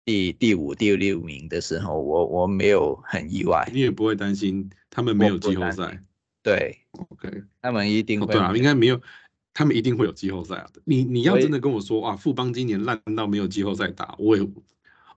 [0.05, 3.67] 第第五、第六名的时候，我我没有很意外。
[3.73, 6.01] 你也不会担心他们没有季后赛？
[6.45, 8.27] 对，OK，他们一定会。
[8.27, 9.01] 对啊，应该没有，
[9.53, 10.69] 他们一定会有季后赛啊。
[10.85, 14.47] 你你要真的跟我说啊，富邦今年烂到没有季后赛打，我也。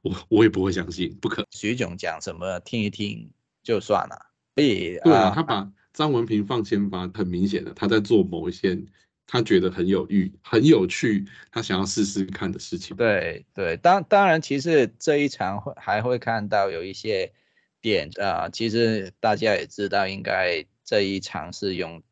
[0.01, 1.45] 我我也不会相信，不可。
[1.51, 3.29] 徐总讲什么听一听
[3.65, 4.17] 就算了。
[4.55, 8.79] 所以对啊，他把张文平放先发，很明显的他在做某一些
[9.27, 12.97] 他觉得很有趣、很有趣，他想要试试看的事情。
[12.97, 17.33] 对对，当当然，其实这一场会还会看到有一些
[17.81, 22.03] 点啊，其实大家也知道，应该这一场是用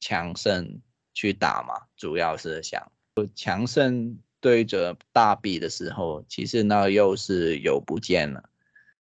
[0.00, 0.80] 强胜
[1.12, 2.90] 去打嘛，主要是想
[3.34, 8.42] 强胜对着大 B 的时候，其实那又是有不见了。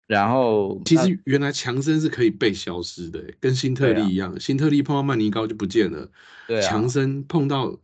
[0.08, 6.12] 然后其实原来强森是可以被消失的，跟辛特利一样，辛特利碰到曼尼高就不见了。
[6.46, 7.80] 对，强森碰到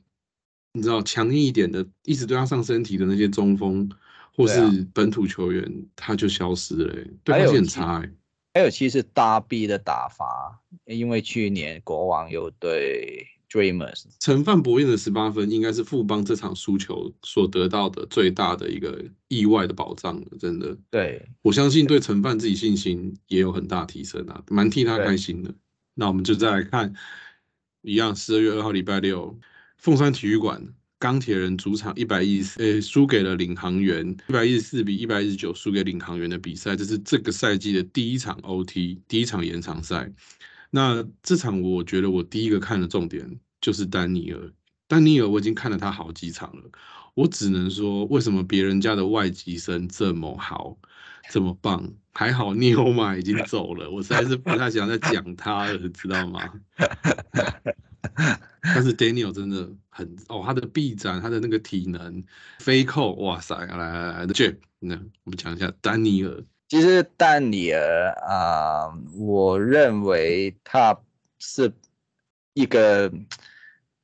[0.74, 3.90] 你知道强硬一点的，一直对他上身体的那些中锋
[4.36, 4.60] 或是
[4.94, 8.04] 本土球员，他就消失了，对他很差。
[8.54, 13.28] 还有其实大 B 的打法，因为去年国王有对。
[13.52, 20.78] Dreamers，陈范博彦的十八分应该是富邦这场输球所得到的最大的一个意外的保障了，真的。
[20.92, 25.52] 对，我相信对陈范自己信心也有很大提升啊，蛮替他开心的。
[25.96, 26.94] 那我们就再来看，
[27.82, 29.40] 一样十二月二号礼拜六，
[29.80, 40.12] 凤山体育馆钢铁人主场一百一十，呃，输给了领航员，一百一十四比一百一十九输给领航员的比赛，这是这个赛季的第一场 OT，第一场延长赛。
[40.70, 44.52] 那这场我觉得我第一个看的重点就是丹尼尔，
[44.88, 46.64] 丹尼尔我已经看了他好几场了，
[47.14, 50.78] 我只能说为什么别人家的外籍生这么好，
[51.32, 56.42] 这么棒，还好尼欧马已经走了，我实在是不太想再讲他了，知道吗？
[58.62, 62.24] 但是 Daniel 真的很哦，他的臂展，他的那个体能，
[62.60, 66.44] 飞扣，哇塞，来来来，Jeff，那我们讲一下丹尼尔。
[66.68, 71.00] 其实丹尼尔啊，我认为他
[71.40, 71.74] 是
[72.54, 73.12] 一个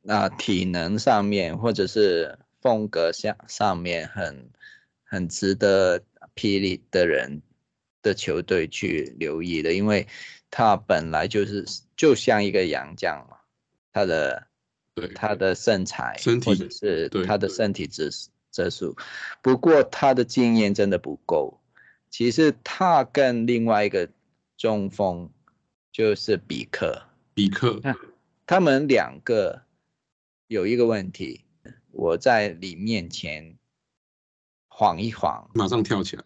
[0.08, 4.50] 啊体能上面或者是风格上上面很
[5.04, 6.00] 很值得
[6.34, 7.44] 霹雳的人
[8.02, 10.08] 的球队去留意的，因为
[10.50, 11.66] 他本来就是
[11.96, 13.38] 就像一个洋将嘛，
[13.96, 14.46] 他的
[14.94, 18.12] 对他的身材或者是他的身体质
[18.52, 18.98] 质素，
[19.42, 21.62] 不过他的经验真的不够。
[22.10, 24.10] 其实他跟另外一个
[24.58, 25.30] 中锋
[25.94, 27.04] 就是比克，
[27.34, 27.80] 比克，
[28.46, 29.62] 他们两个
[30.48, 31.46] 有一个问题，
[31.92, 33.58] 我在你面前
[34.68, 36.24] 晃一晃，马上跳起来，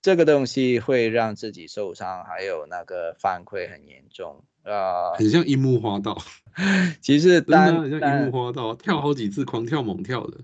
[0.00, 6.16] 这个东西会让自己受伤，还有那个犯规很严重啊，很像樱木花道，
[7.00, 10.38] 其实单很像樱木花道，跳好几次，狂跳猛跳的。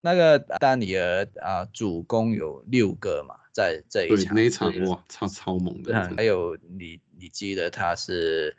[0.00, 3.36] 那个丹尼尔啊，主攻有六个嘛。
[3.54, 6.12] 在这一场，那一场哇，超超猛的。
[6.16, 8.56] 还有你，你记得他是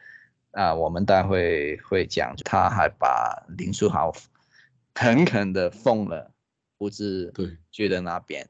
[0.52, 4.16] 啊，我们待会会讲，他还把林书豪
[4.96, 6.32] 狠狠的封了，
[6.78, 8.48] 不知对，觉得那边，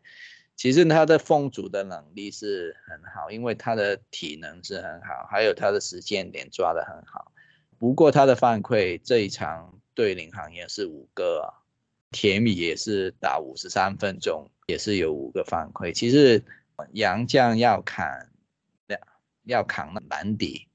[0.56, 7.32] 其实他的封阻的能力是很好，因为他的体能是很好，还有他的时间点抓得很好。
[7.78, 11.54] 不过他的犯规这一场对领航也是五个，
[12.12, 14.50] 田米也是打五十三分钟。
[14.68, 15.94] 也是有五个犯规。
[15.94, 16.44] 其实
[16.94, 18.32] 杨将要砍，
[18.88, 18.98] 要
[19.44, 20.68] 要扛篮底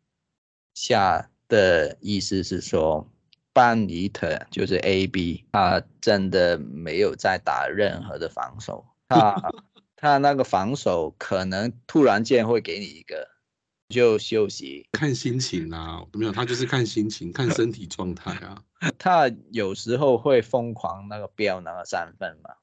[0.74, 3.10] 下的意思是说，
[3.52, 8.86] 班尼特就是 A B，他真的没有在打任何的防守。
[9.08, 9.52] 他
[10.00, 13.28] 他那个防守可能突然间会给你一个
[13.90, 18.64] 就休息，看心情啊，没有他就是看心情，看身体状态啊。
[18.96, 22.54] 他有时候会疯狂那个飙那个三分嘛。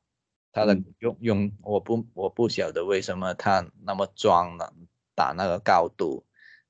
[0.51, 4.67] 他的用用我不我不晓得为什么他那么装呢？
[5.13, 6.25] 打那个高度，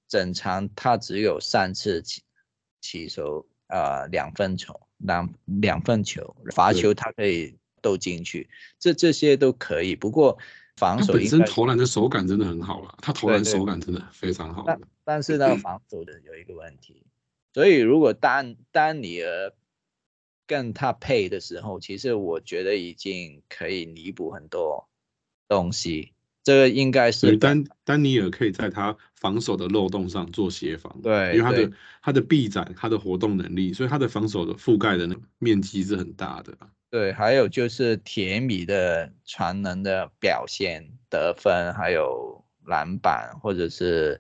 [0.10, 2.24] 整场他只有三次起
[2.82, 9.96] 起手，呃，两分球，两两分球罚球他可以都进去，这这些都可以。
[9.96, 10.38] 不过
[10.76, 14.64] 防守本身投篮的手感真的很好了，他投篮手感真的非常好。
[14.66, 17.04] 但但是呢防守的有一个问题，
[17.54, 19.54] 所以如果丹丹尼尔。
[20.50, 24.88] 跟他配的时候，其实我觉得已经可以弥补很多
[25.50, 26.14] 东西。
[26.42, 31.72] 这个应该是丹丹尼尔可以在他防守的漏洞上做协防，对，因为他的
[32.02, 36.58] 他的臂展、他的活动能力，所以他的防守的覆盖的那面积是很大的。
[36.90, 44.20] 对，还有就是铁米的传能的表现、得分，还有篮板，或者是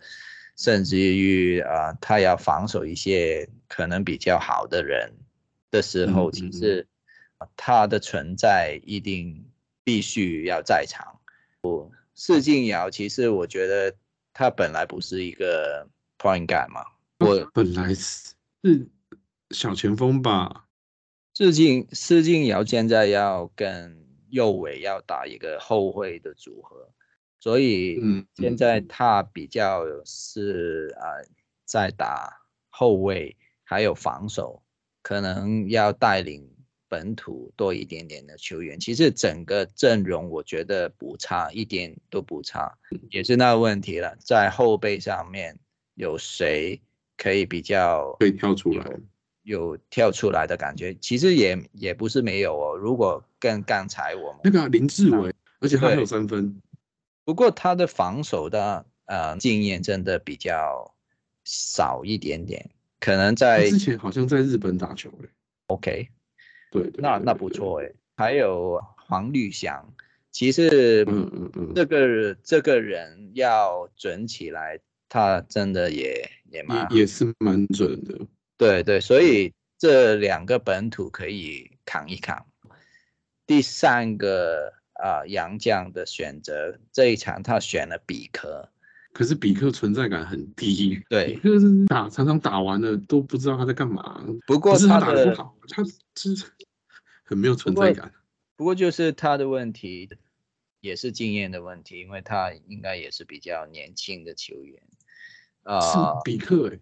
[0.57, 5.13] 甚至于啊，他要防守一些可能比较好的人。
[5.70, 6.88] 的时候，其实
[7.57, 9.45] 他的存在一定
[9.84, 11.20] 必须要在场。
[11.63, 13.93] 我释静瑶，其实我觉得
[14.34, 15.86] 他本来不是一个
[16.18, 16.86] point guard 嘛，
[17.20, 18.88] 我本来是是
[19.51, 20.66] 小前锋吧。
[21.38, 26.90] 释静释静瑶现在要跟右伟要打一个后卫的组合，
[27.40, 28.02] 所以
[28.34, 31.06] 现在他比较是啊
[31.64, 32.42] 在打。
[32.70, 34.64] 后卫还有防守，
[35.04, 36.48] 可能要带领
[36.88, 38.80] 本土多一点点的球员。
[38.80, 42.76] 其实整个阵容我觉得不差，一点都不差，
[43.12, 45.58] 也是那个问题了，在后背上面
[45.94, 46.82] 有谁
[47.16, 48.86] 可以比较可以跳出来？
[49.48, 52.76] 有跳出来的感觉，其实也也不是没有哦。
[52.76, 56.62] 如果跟刚才我们那个林志伟，而且他还有三分，
[57.24, 60.93] 不过他的防守的呃经验真的比较
[61.45, 62.70] 少一点点，
[63.00, 65.30] 可能在之前好像在日本打球诶。
[65.68, 66.10] OK，
[66.70, 67.95] 对，那那不错诶。
[68.18, 69.93] 还有黄绿翔，
[70.30, 74.78] 其实嗯嗯嗯，这个这个人要准起来，
[75.08, 78.20] 他真的也也蛮也是蛮准的。
[78.58, 82.45] 对对，所以这两个本土可以扛一扛。
[83.45, 88.70] 第三个啊，杨将的选择这一场他选了比克，
[89.14, 91.01] 可是比克存在感很低。
[91.08, 94.26] 对，比克是打常常打完了都不知道他在干嘛。
[94.47, 95.84] 不过他打的不好，他
[96.16, 96.36] 是
[97.24, 98.12] 很没有存在感。
[98.55, 100.10] 不过就是他的问题
[100.82, 104.82] 也是经验的问题，因为他应该也是比较年轻的球员。
[105.62, 106.80] 啊，是比克哎，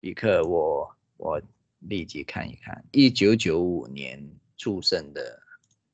[0.00, 0.95] 比克我。
[1.16, 1.40] 我
[1.80, 4.22] 立即看一看，一九九五年
[4.56, 5.40] 出生的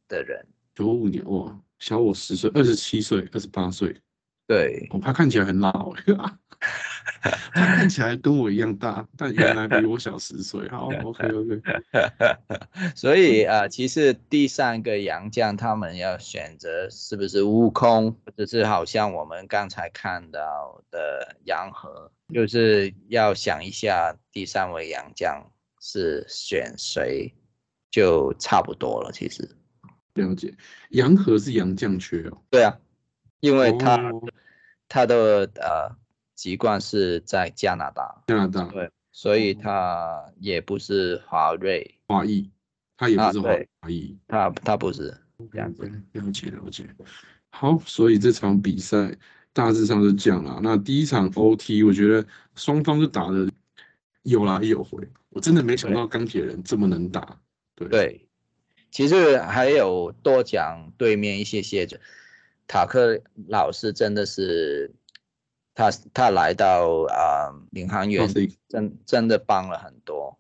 [0.09, 4.01] 的人，九五年哇，小我十岁，二十七岁，二十八岁。
[4.47, 5.95] 对，我怕看起来很老，
[7.53, 10.69] 他看起来跟我一样大，但原来比我小十岁。
[10.69, 11.63] 好，OK OK。
[12.95, 27.33] 所以啊，其实第三个杨将他们要选择是不是悟空，或者是好像我们刚才看到的杨和，就是要想一下第三位洋将是选谁，
[27.91, 29.11] 就差不多了。
[29.13, 29.49] 其实
[30.15, 30.55] 了解，
[30.91, 32.43] 洋河是洋将缺哦。
[32.51, 32.79] 对啊。
[33.41, 33.99] 因为他
[34.87, 35.97] 他的呃
[36.37, 42.49] 籍贯是在加拿大，加拿大对，所以他也不是华瑞，华裔，
[42.97, 45.13] 他也不是华裔，他他不是
[45.51, 46.87] 这样子，了解了解。
[47.51, 49.13] 好，所以这场比赛
[49.53, 50.61] 大致上是这样啦。
[50.63, 53.49] 那第一场 OT，我觉得双方就打的
[54.23, 57.39] 有来有回，我真的没想到钢铁人这么能打。
[57.75, 58.29] 对对，
[58.91, 61.87] 其实还有多讲对面一些些
[62.67, 64.91] 塔克老师真的是，
[65.75, 68.29] 他他来到啊领航员，
[68.69, 70.39] 真真的帮了很多。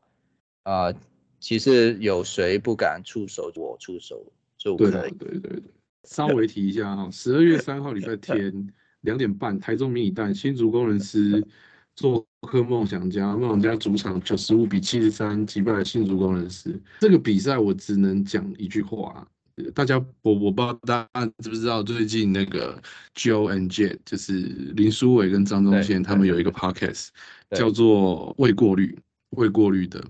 [0.62, 0.92] 啊，
[1.40, 4.24] 其实有谁不敢出手，我出手
[4.56, 5.10] 就可以。
[5.12, 5.62] 对对对，
[6.04, 8.72] 稍微提一下啊，十二月三号礼拜天
[9.02, 11.46] 两点半，台中迷你蛋新竹工人师
[11.94, 16.80] 做客梦想家，梦想家主场九十五比七十三击败了新竹工人师。
[17.00, 19.26] 这个比赛我只能讲一句话。
[19.74, 22.82] 大家，我我不知道大家知不知道，最近那个
[23.14, 24.32] Joe and Jet，就是
[24.74, 27.08] 林书伟跟张忠宪他们有一个 podcast，
[27.50, 28.98] 叫做未过滤，
[29.36, 30.02] 未过滤的。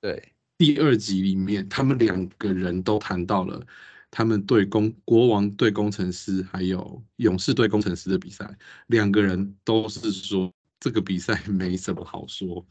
[0.00, 3.60] 对，第二集里面，他们两个人都谈到了
[4.16, 8.48] 他们对工国王对工程师，还有勇士对工程师的比赛，
[8.86, 10.50] 两个人都是说。
[10.78, 12.64] 这个比赛没什么好说，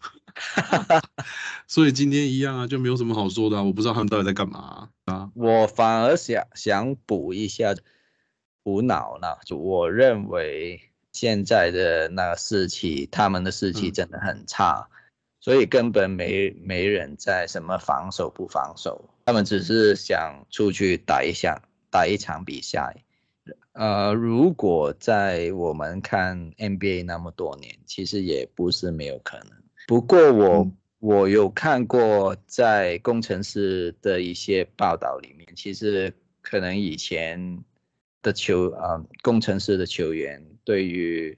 [1.68, 3.58] 所以今天一样啊，就没有什么好说的。
[3.58, 5.30] 啊我不知道他们到底在干嘛啊。
[5.34, 7.76] 我反而想想补一下
[8.64, 10.80] 补脑呢，就我认为
[11.12, 14.88] 现在的那个士气，他们的士气真的很差，
[15.46, 23.04] 所以根本没没人在什么防守不防守，他们只是想出去打一下打一场比赛。
[23.74, 29.52] 呃，如果在我们看 NBA 那么多年，其实也不是没有可能。
[29.86, 37.64] 不过我我有看过在工程师的一些报道里面，其实可能以前
[38.24, 41.38] 的球啊，工程师的球员对于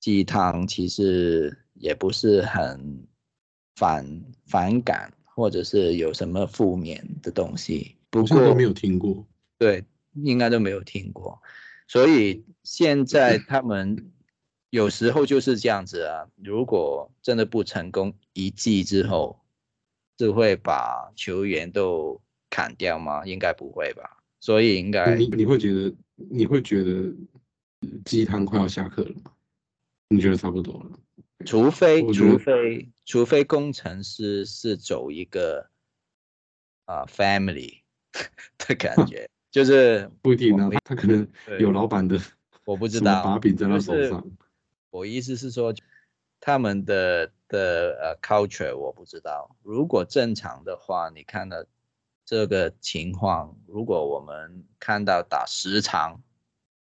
[0.00, 3.06] 鸡汤其实也不是很
[3.78, 4.04] 反
[4.46, 7.94] 反感，或者是有什么负面的东西。
[8.10, 9.26] 不过都没有听过。
[9.58, 9.84] 对。
[10.24, 11.40] 应该都没有听过，
[11.86, 14.10] 所以现在他们
[14.70, 16.26] 有时候就是这样子啊。
[16.42, 19.38] 如果真的不成功，一季之后
[20.18, 22.20] 是会把球员都
[22.50, 23.24] 砍掉吗？
[23.26, 24.18] 应该不会吧。
[24.40, 27.14] 所以应该你你会觉得你会觉得
[28.04, 29.30] 鸡汤快要下课了吗？
[30.08, 30.98] 你觉得差不多了？
[31.46, 35.70] 除非除非除非工程师是走一个
[36.84, 37.80] 啊 family
[38.58, 39.26] 的感觉。
[39.50, 41.26] 就是不一定呢，他可能
[41.58, 42.20] 有老板的，
[42.66, 44.22] 我不知道把柄在他手上。
[44.90, 45.74] 我意思是说，
[46.38, 49.56] 他们的的呃 culture 我不知道。
[49.62, 51.64] 如果正常的话，你看到
[52.26, 56.22] 这个情况，如果我们看到打时长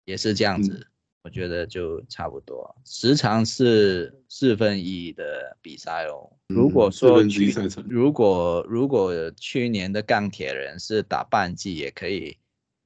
[0.05, 0.87] 也是这样子，
[1.25, 2.75] 我觉得就差不多。
[2.85, 6.31] 时长是四分一的比赛哦。
[6.49, 7.55] 如果说去，
[7.89, 12.37] 如果如果去年的钢铁人是打半季，也可以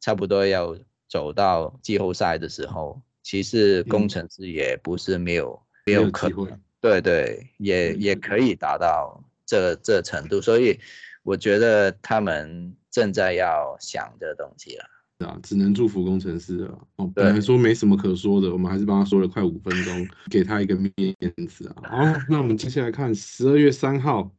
[0.00, 0.76] 差不多要
[1.08, 6.60] 走到季后赛的时候，其实工程师也不是没有没有可能。
[6.78, 10.78] 对对，也也可以达到这这程度，所以
[11.22, 14.84] 我觉得他们正在要想这东西了。
[15.18, 16.86] 啊，只能祝福工程师了。
[16.96, 21.14] 哦，本来说没什么可说的，我们还是帮他说了快五分钟，给他一个面
[21.48, 21.76] 子啊。
[21.84, 24.30] 好，那我们接下来看十二月三号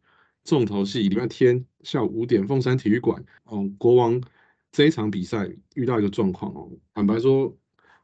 [0.43, 3.23] 重头戏，礼拜天下午五点，凤山体育馆。
[3.45, 4.21] 哦，国王
[4.71, 7.57] 这一场比赛遇到一个状况哦，坦白说，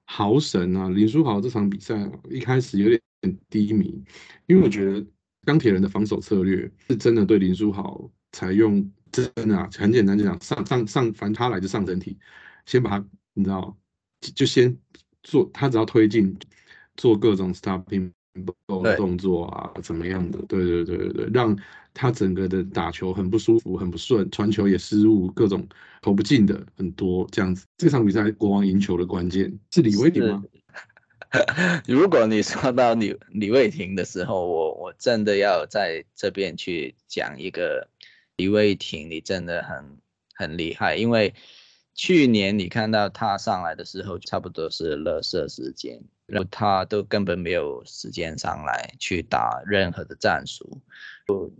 [0.05, 4.03] 豪神啊，林书豪这场比赛一开始有点低迷，
[4.47, 5.05] 因为我觉得
[5.43, 12.17] 钢铁人的防守策略是真的对林书豪采用真的啊，很简单就讲，上上上，凡他来就上整体。
[12.66, 13.78] 先把它，你知道，
[14.36, 14.78] 就先
[15.22, 16.38] 做，他只要推进，
[16.95, 18.11] 做各种 stopping
[18.97, 20.39] 动作啊，怎么样的？
[20.47, 21.55] 对对对对对，让
[21.93, 25.68] 他整个的打球很不舒服，很不顺，传球也失误，各种
[26.01, 27.66] 投不进的很多这样子。
[27.78, 30.43] 这场比赛国王赢球的关键是李威廷吗？
[31.88, 37.88] 如果你说到李李卫廷的时候，我我真的要在这边去讲一个
[38.38, 39.97] 李卫廷，你真的很
[40.34, 41.34] 很厉害，因为。
[41.96, 50.82] 去年你看到他上来的时候，差不多是热射时间，然后他都根本没有时间上来去打任何的战术。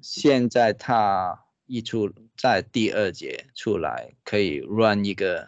[0.02, 5.48] 现在他一出在第二节出来，可以 run 一个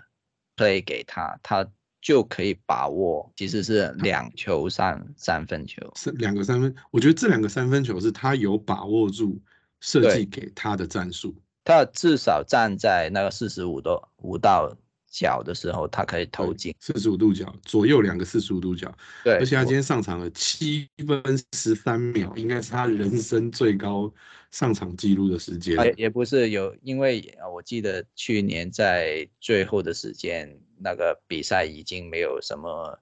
[0.56, 1.68] play 给他，他
[2.00, 6.74] 就可以把握，其实是两球三三分球，是两个三分。
[6.92, 9.42] 我觉得这两个三分球是他有把握住
[9.80, 11.36] 设计给他的战术。
[11.66, 14.74] 他至少站在那个四十五度五道
[15.10, 18.90] 角的时候，他可以投进四十五度角左右两个四十五度角。
[19.24, 21.22] 对，而且他今天上场了七分
[21.54, 24.14] 十三秒，应该是他人生最高
[24.52, 25.76] 上场记录的时间。
[25.84, 32.98] 也也不是有，因为我记得去年在最后的时间，那个比赛已经没有什么。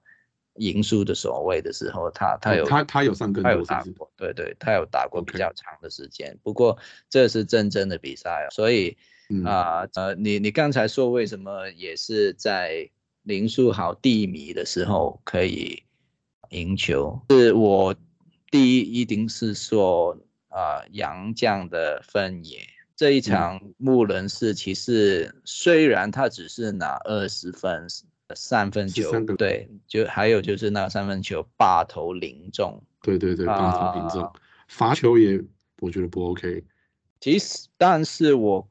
[0.56, 6.38] 赢输的所谓的时候，他他有他他有上更多，他有打过，对对，他有打过比较长的时间。
[6.44, 6.78] 不过
[7.10, 8.96] 这是真正的比赛，所以
[9.44, 12.88] 啊呃，你你刚才说为什么也是在
[13.22, 15.82] 林书豪低迷的时候可以
[16.50, 17.20] 赢球？
[17.30, 17.94] 是我
[18.50, 20.16] 第一一定是说
[20.50, 22.60] 啊杨将的分野
[22.94, 27.88] 这一场穆伦士其实虽然他只是拿二十分。
[28.34, 34.32] 三分球，对，就还有就是那个三分球霸投零中，对对对，八投零中，
[34.68, 35.42] 罚球也
[35.80, 36.64] 我觉得不 OK。
[37.20, 38.68] 其实，但是我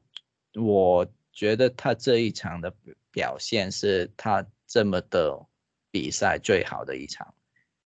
[0.54, 2.74] 我觉得他这一场的
[3.10, 5.46] 表现是他这么的
[5.90, 7.34] 比赛最好的一场，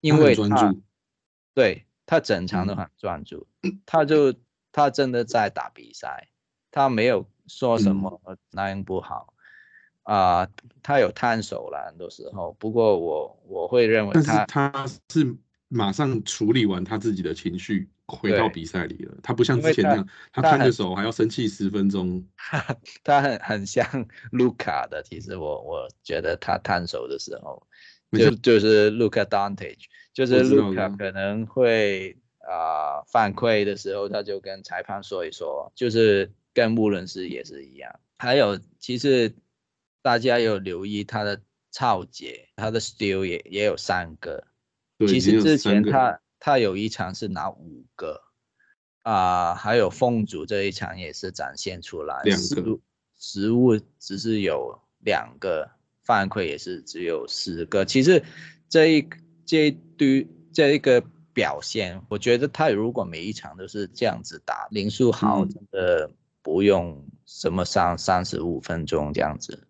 [0.01, 0.75] 因为他
[1.55, 3.47] 对他整场都很专注，
[3.87, 4.35] 他就
[4.73, 6.29] 他真的在打比赛，
[6.71, 9.34] 他没有说什么那样不好。
[10.05, 10.47] 啊，
[10.83, 15.35] 他有探手了很多时候，不过我我会认为，但是他是
[15.69, 19.15] 马上处理完他自己的情绪，回到比赛里了。
[19.23, 22.23] 他不像之前那样，他摊着手还要生气十分钟。
[23.03, 23.87] 他很很像
[24.31, 27.67] 卢卡的，其实我我觉得他探手的时候，
[28.13, 37.91] 就就是卢卡 Dantage，就是卢卡可能会啊犯规的时候，他就跟裁判说一说，就是跟穆伦斯也是一样。
[38.19, 39.35] 还有其实。
[40.05, 41.41] 大家有留意他的
[41.73, 44.45] 超节，他的 steal 也也有三个。
[45.09, 48.21] 其实之前他他有一场是拿五个，
[49.01, 52.83] 啊，还有凤主这一场也是展现出来，失误
[53.19, 55.71] 失误只是有两个，
[56.03, 57.87] 犯规也是只有四个。
[57.87, 58.23] 其实
[58.69, 59.09] 这一
[59.47, 61.03] 这一堆这一个
[61.33, 66.11] 表现，我觉得他如果每一场都是这样子打，林书豪真的
[66.43, 69.67] 不用什么上三十五分钟这样子。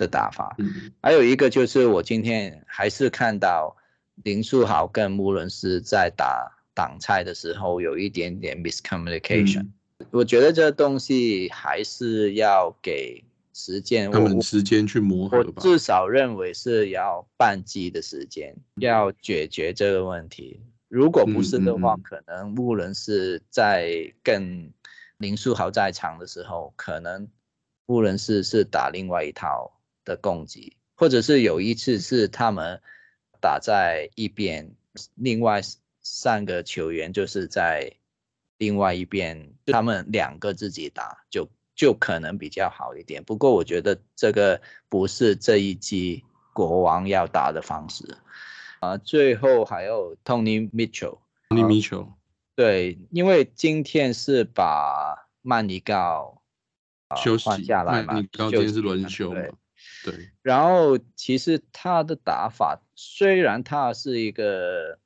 [0.00, 0.56] 的打法，
[1.02, 3.76] 还有一个就是我今天还是看到
[4.24, 9.66] 林书豪跟穆伦斯在打挡拆的时候有一点点 miscommunication。
[10.10, 13.22] 我觉得这东西还是要给
[13.52, 15.60] 时间，他们时间去磨合吧。
[15.60, 20.62] 至少认为是要半季的时间，要解决这个问题。
[20.88, 24.72] 如果不是的话，可能穆伦斯在跟
[25.18, 27.28] 林书豪在场的时候，可能
[27.84, 29.70] 穆伦斯是打另外一套。
[30.10, 32.80] 的供给，或者是有一次是他们
[33.40, 34.74] 打在一边，
[35.14, 35.60] 另外
[36.02, 37.92] 三个球员就是在
[38.58, 43.22] 另外一边，他们两个自己打，就就可能比较好一点。
[43.22, 48.16] 不过我觉得这个不是这一季国王要打的方式，
[48.80, 51.18] 啊，最后还有 Tony Mitchell。
[51.50, 52.08] Tony Mitchell，
[52.56, 56.42] 对，因为今天是把曼尼高
[57.06, 59.40] 啊休息下来嘛，曼尼高今天是轮休嘛
[60.04, 64.98] 对，然后其实他的打法虽然他是一个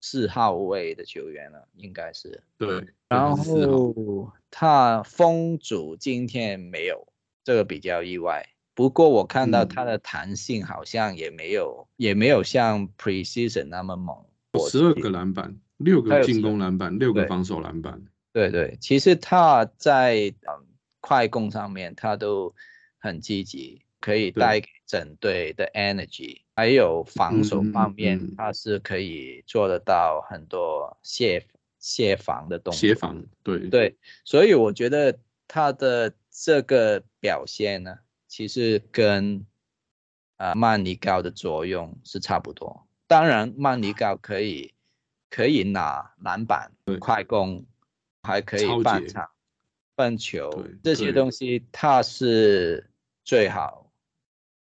[0.00, 7.06] 四号位的球员了，应该是，对，然后他封阻今天没有，
[7.44, 8.48] 这个比较意外。
[8.74, 14.16] 不过我看到嗯他的弹性好像也没有，也没有像 Precision 那么猛。
[14.54, 20.66] 我十二个篮板，六个进攻篮板，六个防守篮板，对对，其实他在嗯
[21.00, 22.54] 快攻上面他都
[22.98, 28.34] 很积极，可以带给整队的 energy，还有防守嗯方面嗯。
[28.36, 31.46] 他是可以做得到很多协
[31.78, 32.78] 协防的动作。
[32.80, 32.94] 协。
[32.94, 39.44] 防，对，对，所以我觉得他的这个表现呢，其实跟
[40.36, 42.86] 啊、曼尼高的作用是差不多。
[43.06, 44.72] 当然，曼尼高可以
[45.28, 47.66] 可以拿篮板、快攻，
[48.22, 49.28] 还可以半场、
[49.94, 52.90] 半球这些东西，他是
[53.22, 53.79] 最好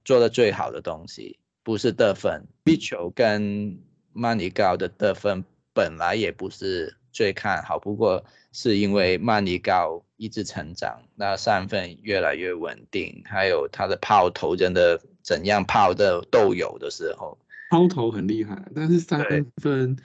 [0.10, 2.48] 做的最好的东西，不是得分。
[2.64, 3.78] b 球跟
[4.12, 17.38] 曼尼高的得分本来也不是最看好，不过是因为曼尼高一直成长，那三分越来越稳定，还有他的抛投真的怎样抛的都有的时候，
[17.70, 19.24] 抛投很厉害，但是三
[19.58, 19.96] 分，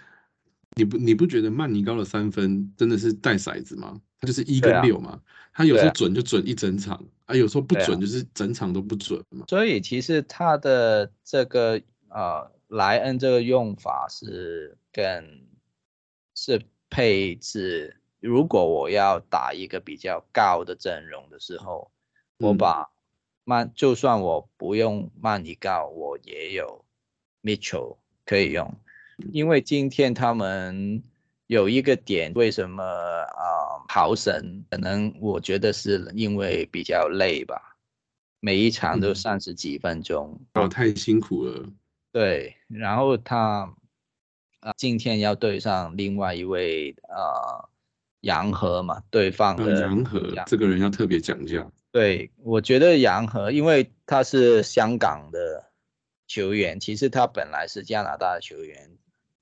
[0.77, 3.99] 你不你不觉得曼尼高的三分真的是带骰子吗？
[4.21, 5.19] 他就是一跟六嘛，
[5.55, 9.47] 他有时候准就准一整场，啊，有时候不准就是整场都不准嘛。
[9.49, 15.47] 所以其实他的这个呃莱恩这个用法是跟
[16.35, 16.61] 是
[16.91, 21.91] 配置，如果我要打一个比较高的阵容的时候，
[22.39, 22.59] 我嗯。
[22.59, 22.91] 把
[23.47, 26.83] 曼就算我不用曼尼高，我也有
[27.43, 28.75] Mitchell 可以用，
[29.33, 31.03] 因为今天他们
[31.47, 37.77] 有一个点，为什么啊、豪神可能我觉得是因为比较累吧，
[38.41, 39.15] 每一场都嗯。
[39.15, 41.67] 三十几分钟，哦，太辛苦了，
[42.13, 43.75] 对，然后他
[44.61, 47.69] 啊、今天要对上另外一位呃
[48.21, 55.71] 杨和嘛，对方呃，的杨和杨这个人要特别讲价，对，我觉得杨和，因为他是香港的
[56.27, 58.97] 球员，其实他本来是加拿大的球员，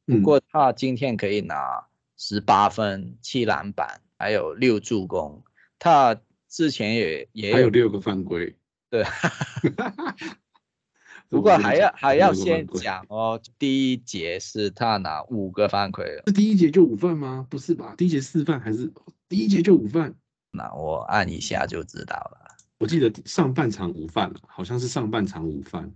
[0.07, 1.87] 不嗯，过他今天可以拿
[2.25, 5.43] 十八分、七篮板，还有六助攻。
[5.81, 6.17] 他
[6.49, 8.57] 之前也也有有六个犯规，
[8.89, 9.03] 对，
[9.67, 17.45] 这不过还要还要先规讲哦，第一节是他拿五个犯规了，是第一节就五犯吗？
[17.51, 17.97] 不是吧？
[17.99, 18.93] 第一节四犯还是
[19.29, 20.15] 第一节就五犯？
[20.53, 22.39] 那我按一下就知道了。
[22.79, 25.93] 我记得上半场五犯了，好像是上半场五犯，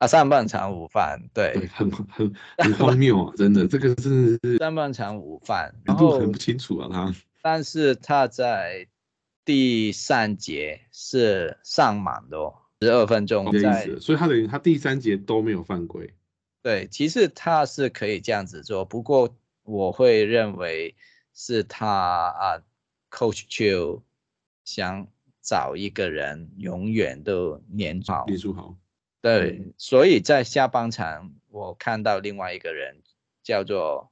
[0.00, 3.34] 啊，上半场午饭，对，对，很很 很荒谬啊！
[3.36, 8.88] 真的，这个真的是上半场午饭，然后很不清楚啊，他但是他在
[9.44, 16.14] 第三节是上满的哦，十二分钟你的意在思，所以他等于他第三节都没有犯规，
[16.62, 20.96] 对，其实他是可以这样子做，不过我会认为
[21.34, 22.62] 是他啊
[23.10, 24.00] ，Coach Chiu
[24.64, 25.06] 想
[25.42, 28.74] 找一个人永远都黏好，林书豪，
[29.20, 33.02] 对，所以在下半场我看到另外一个人
[33.42, 34.10] 叫做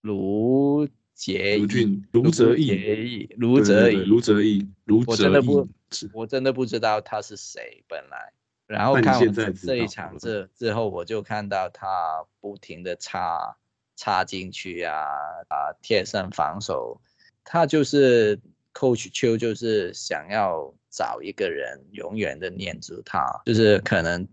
[0.00, 5.68] 卢杰义卢泽义卢对哲义、卢泽义，卢哲我真的不
[6.12, 8.32] 我真的不知道他是谁本来，
[8.66, 13.56] 然后看这这一场之之后，我就看到他不停的插
[13.96, 15.04] 插进去啊
[15.48, 17.00] 啊贴身防守，
[17.44, 18.40] 他就是
[18.72, 24.26] Coach 邱就是想要找一个人永远的念住他，就是可能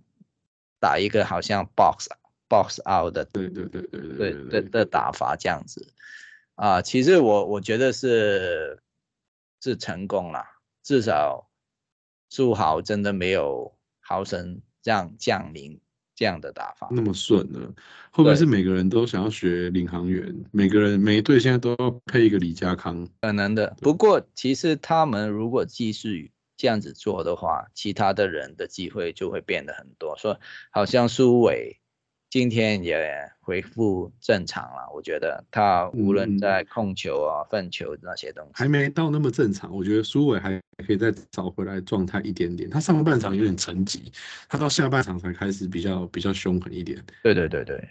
[0.79, 2.07] 打一个好像 box
[2.47, 3.99] box out 的对对对对
[4.31, 5.85] 对的的打法这样子。
[6.55, 8.79] 啊，其实我我觉得是
[9.61, 10.45] 是成功了，
[10.83, 11.49] 至少
[12.29, 15.81] 苏豪真的没有豪神这样降临
[16.15, 16.87] 这样的打法。
[16.91, 17.59] 那么顺呢，
[18.11, 20.45] 会不会是每个人都想要学领航员？
[20.51, 30.17] 每个人每一队现在都要配一个李家康，可能的，不过其实他们如果继续这样子做的话，其他的人的机会就会变得很多。
[30.17, 30.39] 说
[30.71, 31.79] 好像苏伟
[32.29, 39.75] 今天也恢复正常了，我觉得他无嗯论在控球啊、分球那些东西，还没到那么正常。
[39.75, 42.67] 我觉得苏伟还可以再找回来状态一点点。
[42.69, 44.11] 他上半场有点沉寂，
[44.49, 47.03] 他到下半场才开始比较比较凶狠一点。
[47.21, 47.87] 对对对对，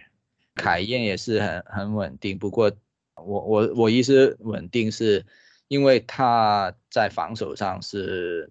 [0.57, 2.73] 凯燕也是很很稳定，不过
[3.15, 5.25] 我我我意思稳定是
[5.73, 8.51] 因为他在防守上是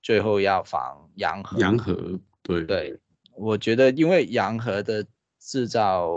[0.00, 1.58] 最后要防洋河。
[1.58, 3.00] 洋河对对，
[3.34, 5.04] 我觉得因为洋河的
[5.40, 6.08] 制造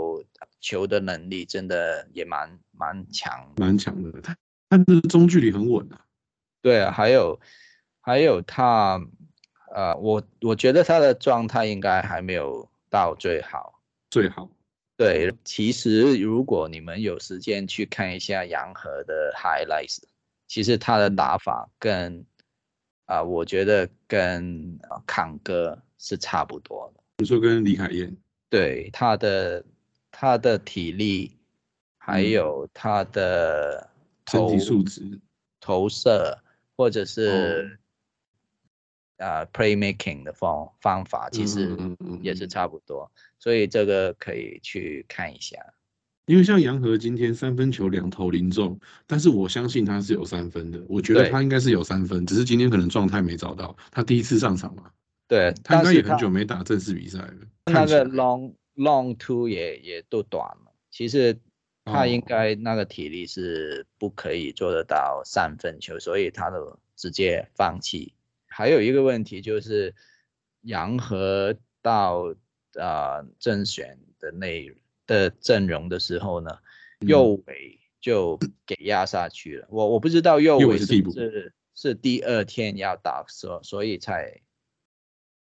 [0.59, 4.21] 球的能力真的也蛮蛮强，蛮强的。
[4.21, 4.37] 他
[4.69, 6.05] 他的中距离很稳啊。
[6.61, 7.39] 对啊，还有
[7.99, 9.01] 还有他，
[9.73, 13.81] 呃，我我觉得他的状态应该还没有到最好，
[14.11, 14.47] 最好。
[14.95, 20.03] 对，其实如果你们有时间去看一下洋河的 highlights，
[20.47, 22.25] 其实他的打法跟
[23.05, 27.03] 啊，我觉得跟康哥是差不多的。
[27.17, 28.15] 你说跟李海燕？
[28.49, 29.63] 对，他的
[30.11, 31.37] 他的体力，
[31.97, 33.89] 还有他的
[34.29, 35.19] 身体素质、
[35.59, 36.37] 投射，
[36.75, 37.79] 或者是
[39.17, 41.77] 啊 playmaking 的方方法，其实
[42.21, 43.11] 也是差不多。
[43.39, 45.57] 所以这个可以去看一下，
[46.25, 53.75] 因为像杨和今天三分球两投零中，但是我相信他是有三分的，我觉得他应该是有三分，只是今天可能状态没找到。
[53.91, 54.89] 他第一次上场嘛，
[55.27, 57.33] 对，他应该也很久没打正式比赛了。
[57.65, 61.37] 那个 long long two 也也都短了，其实
[61.83, 68.13] 他应该那个体力是不可以做得到三分球，所以他都直接放弃。
[68.47, 69.93] 还有一个问题就是
[70.61, 72.33] 杨和到。
[72.77, 74.69] 啊，正选的那
[75.07, 76.51] 的阵容的时候呢，
[76.99, 79.67] 右尾就给压下去了。
[79.69, 84.41] 我我不知道右尾是是是第二天要打，所所以才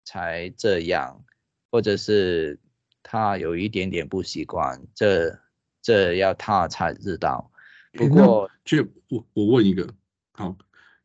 [0.04, 1.24] 才这样，
[1.72, 2.60] 或者是
[3.04, 5.40] 他有一点点不习惯，这
[5.82, 7.52] 这要他才知道。
[7.94, 9.88] 不过，就我我问一个，
[10.34, 10.58] 好，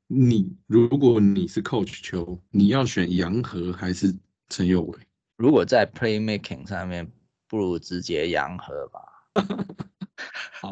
[0.07, 4.13] 你如果你是 coach 球，你要选杨和还是
[4.49, 4.99] 陈佑伟？
[5.37, 7.11] 如果在 playmaking 上面，
[7.51, 9.01] 不如直接洋河吧。
[10.61, 10.71] 好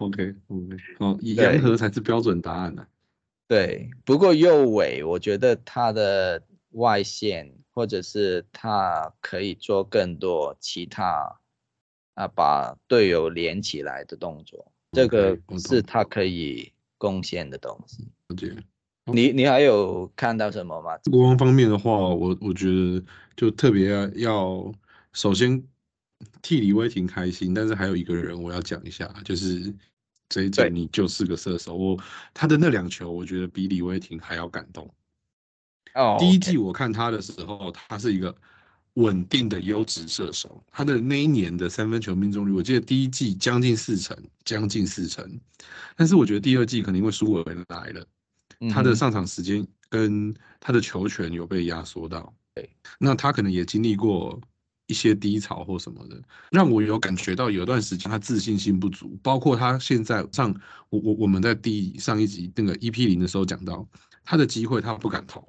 [0.00, 2.84] ，OK，OK，哦，洋河才是标准答案呢。
[3.46, 6.42] 对，不过右尾，我觉得他的
[6.72, 11.38] 外线，或者是他可以做更多其他
[12.14, 18.08] 啊，把队友连起来的动作，这个是他可以贡献的东西。
[19.12, 20.98] 你你还有看到什么吗？
[21.12, 23.04] 国王方面的话，我我觉得
[23.36, 24.72] 就特别要
[25.12, 25.62] 首先
[26.44, 29.74] 替李威霆开心，但是还有一个人我要讲一下，就是
[30.28, 31.98] 这一阵你就是个射手，我
[32.34, 34.86] 他的那两球，我觉得比李威霆还要感动。
[35.94, 38.36] 哦，第一季我看他的时候，他是一个
[38.94, 44.14] 稳定的优质射手，他的那一年的三分球命中率，我记得第一季将近四成，
[44.44, 45.26] 将近四成，
[45.96, 48.06] 但是我觉得第二季可能因为苏伟来了。
[48.72, 54.40] 他的上场时间跟他的球权有被压缩到，对，那他可能也经历过
[54.86, 56.20] 一些低潮或什么的，
[56.50, 60.54] 让我有感觉到有段时间他自信心不足，包括他现在上
[60.90, 63.86] 我我我们在第上一集那个 EP 零的时候讲到
[64.24, 65.46] 他的机会他不敢投，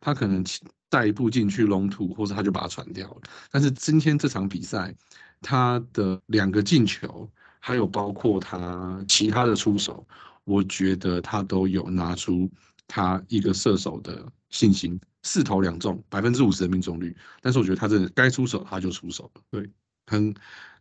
[0.00, 0.44] 他可能
[0.88, 3.20] 带一步进去 long two 或者他就把它传掉了，
[3.50, 4.94] 但是今天这场比赛
[5.40, 7.30] 他的两个进球，
[7.60, 10.06] 还有包括他其他的出手。
[10.44, 12.50] 我觉得他都有拿出
[12.88, 17.16] 他一个射手的信心，四投两中，百分之五十的命中率。
[17.40, 19.70] 但是我觉得他真的该出手他就出手了，对，
[20.06, 20.34] 很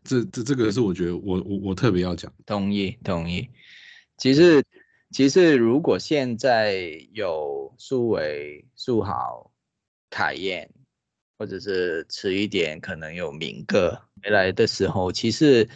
[0.03, 3.49] 这这这个是我觉得我我我特别要讲，同意同意。
[4.17, 4.63] 其实
[5.11, 9.51] 其实如果现在有苏伟、苏豪、
[10.09, 10.69] 凯燕，
[11.37, 15.69] 或者是迟一点可能有明哥回来的时候，其实。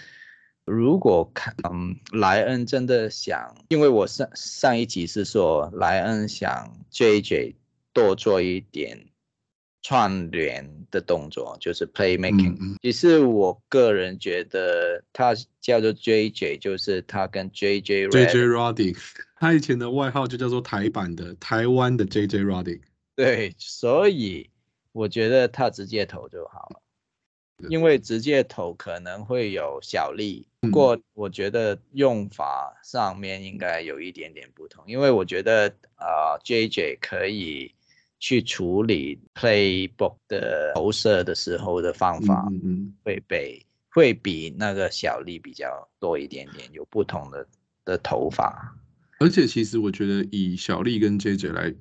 [0.67, 7.53] 如果看，嗯，莱恩真的想，因为我上上一集是说莱恩想 JJ
[7.95, 9.07] 多做一点
[9.81, 12.75] 串联的动作，就是 playmaking。
[12.81, 18.97] 其实我个人觉得他叫做 JJ，就是他跟 JJ JJ Roddy，
[19.37, 22.81] 他以前的外号就叫做台版的台湾的 JJ Roddy。
[23.15, 24.49] 对，所以
[24.91, 26.81] 我觉得他直接投就好了。
[27.69, 34.83] 因为直接投可能会有小利，不过我觉得用法上面应该有一点点不同。
[34.85, 37.73] 因为我觉得啊，JJ 可以
[38.25, 47.47] 去处理 playbook 的投射的时候的方法，嗯会被会比那个小力比较多一点点，有不同的
[47.85, 48.75] 的投法。
[49.19, 51.75] 而且其实我觉得以小力跟 JJ 来。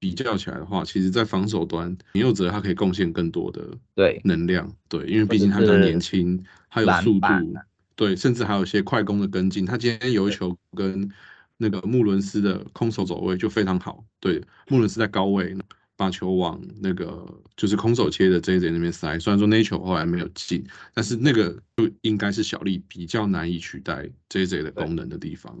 [0.00, 7.26] 比较起来的话，其实，在防守端，林佑哲他可以贡献更多的对能量，对，因为毕竟他较年轻，他有速度，
[7.96, 9.66] 对，甚至还有一些快攻的跟进。
[9.66, 11.10] 他今天有一球跟
[11.58, 15.54] 那个穆伦斯的空手走位就非常好，对，穆伦斯在高位
[15.94, 25.54] 把球往那个就是空手切的 JJ 那边塞，虽然说那球后来没有进，但是那个就应该是小丽比较难以取代 JJ 的功能的地方，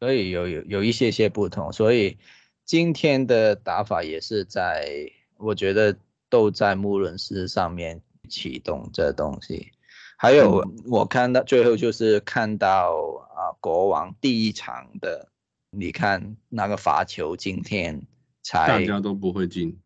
[0.00, 2.18] 所以有有有一些些不同，所以。
[2.66, 4.88] 今天的打法也是在，
[5.36, 5.94] 我觉得
[6.30, 9.70] 都在穆伦斯上面启动这东西。
[10.16, 12.96] 还有我看到最后就是看到
[13.36, 15.28] 啊，国王第一场的，
[15.76, 18.02] 你看那个罚球今天
[18.42, 19.78] 才大家都不会进，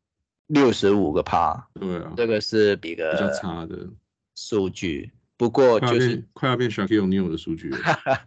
[0.47, 3.89] 六十五个趴，对啊，这个是比个比较差的
[4.35, 5.13] 数据。
[5.37, 7.79] 不过就是快要变 Shaquille O'Neal 的数据了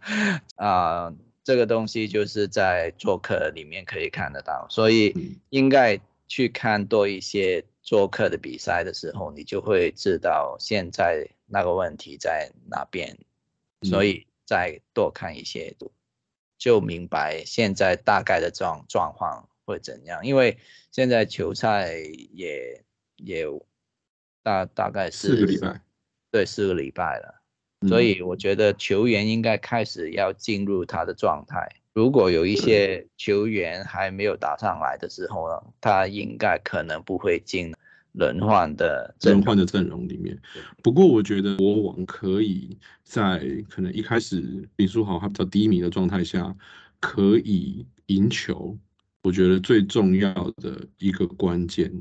[0.56, 1.12] 啊，
[1.44, 13.18] 这个东西就是在做客里面可以看得到，所以应该去看多一些做客的比赛的时候，你就会知道现在那个问题在哪边，
[13.82, 15.76] 所以再多看一些，
[16.62, 20.24] 就明白现在大概的状状况会怎样。
[20.24, 20.56] 因为
[20.92, 21.96] 现在球赛
[22.30, 22.84] 也
[23.16, 23.44] 也
[24.44, 25.80] 大大概是四个礼拜。
[26.30, 27.42] 对，四个礼拜了，
[27.88, 31.68] 所以我觉得球员应该开始要进入他的状态。
[31.94, 37.74] 如果有一些球员还没有打上来的时候呢，他应该可能不会进
[38.12, 40.40] 轮换的轮换的阵容里面。
[40.82, 46.54] 不过我觉得国王可以在可能一开始林书豪还比较低迷的状态下，
[47.00, 48.78] 可以赢球。
[49.22, 51.92] 我觉得最重要的一个关键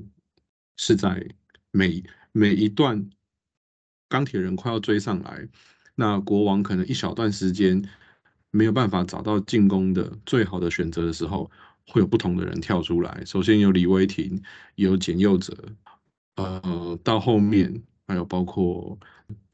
[0.78, 1.26] 是在
[1.72, 3.10] 每每一段。
[4.10, 5.48] 钢铁人快要追上来，
[5.96, 7.82] 那国王可能一小段时间
[8.50, 11.50] 没有办法找到进攻的最好的选择的时候，
[11.88, 13.24] 会有不同的人跳出来。
[13.26, 14.44] 首先有李威霆，
[14.76, 15.56] 有简佑哲，
[16.36, 18.98] 呃，到后面还有包括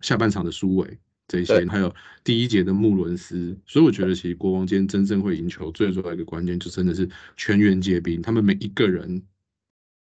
[0.01, 0.97] 下半场的苏伟
[1.27, 3.57] 这些，还有第一节的穆伦斯。
[3.65, 9.21] 所以我觉得，其实国王今天真正会赢球，最重要一个关键就真的是全员皆兵，他们每一个人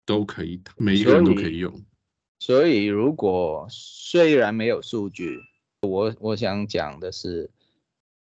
[0.06, 1.82] 都可以，每一个人都可以用。
[2.40, 5.40] 所以，如果虽然没有数据，
[5.82, 7.50] 我我想讲的是，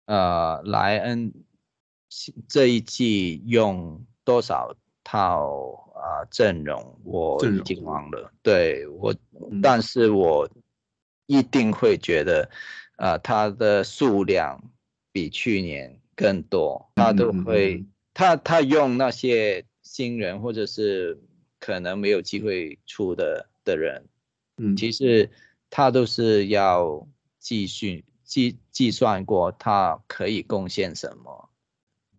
[0.04, 1.32] 呃，莱恩
[2.46, 8.32] 这一季用多少套啊阵容，我已经忘了。
[8.42, 9.14] 对我，
[9.62, 10.50] 但是我
[11.26, 12.50] 一定会觉得，
[12.96, 14.60] 啊，他的数量
[15.12, 21.20] 比去年更多，他都会，他他用那些新人或者是
[21.60, 23.48] 可能没有机会出的。
[23.64, 24.08] 的人，
[24.56, 25.30] 嗯，其实
[25.70, 27.06] 他都是要
[27.38, 31.48] 继续计计算过他可以贡献什么。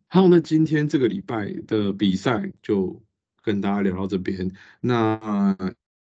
[0.07, 3.03] 好，那今天这个礼拜的比赛就
[3.43, 4.49] 跟大家聊到这边。
[4.81, 5.55] 那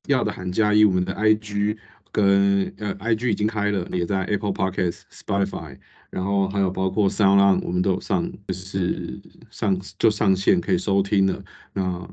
[0.06, 1.76] 要的喊加一，我们的 IG
[2.10, 5.78] 跟呃 IG 已经开了，也在 Apple Podcasts、Spotify，
[6.10, 9.20] 然后还有包括 SoundOn，我们都有上，就是
[9.50, 11.44] 上就上线可以收听了。
[11.72, 12.08] 那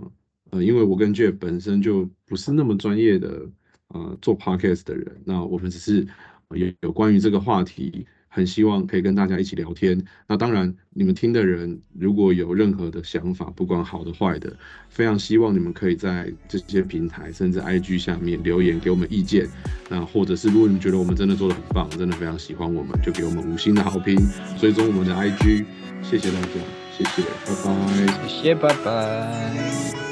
[0.51, 3.47] 呃，因为我跟 Jeff 本身就不是那么专业的
[3.89, 6.07] 呃做 podcast 的人，那我们只是
[6.49, 10.01] 有有关于这个话题，很希望可以跟大家一起聊天。
[10.27, 14.55] 那当然，你们听的人如果有任何的想法，不管好的坏的，
[14.87, 19.47] 非常希望你们可以在这些平台甚至 IG 下面留言给我们意见。
[19.89, 24.15] 那或者是如果你觉得我们真的做的很棒，真的非常喜欢我们，就给我们五星的好评，
[24.59, 25.65] 追踪我们的 IG。
[26.01, 26.47] 谢谢大家，
[26.97, 30.08] 谢谢，拜拜，谢谢，拜拜。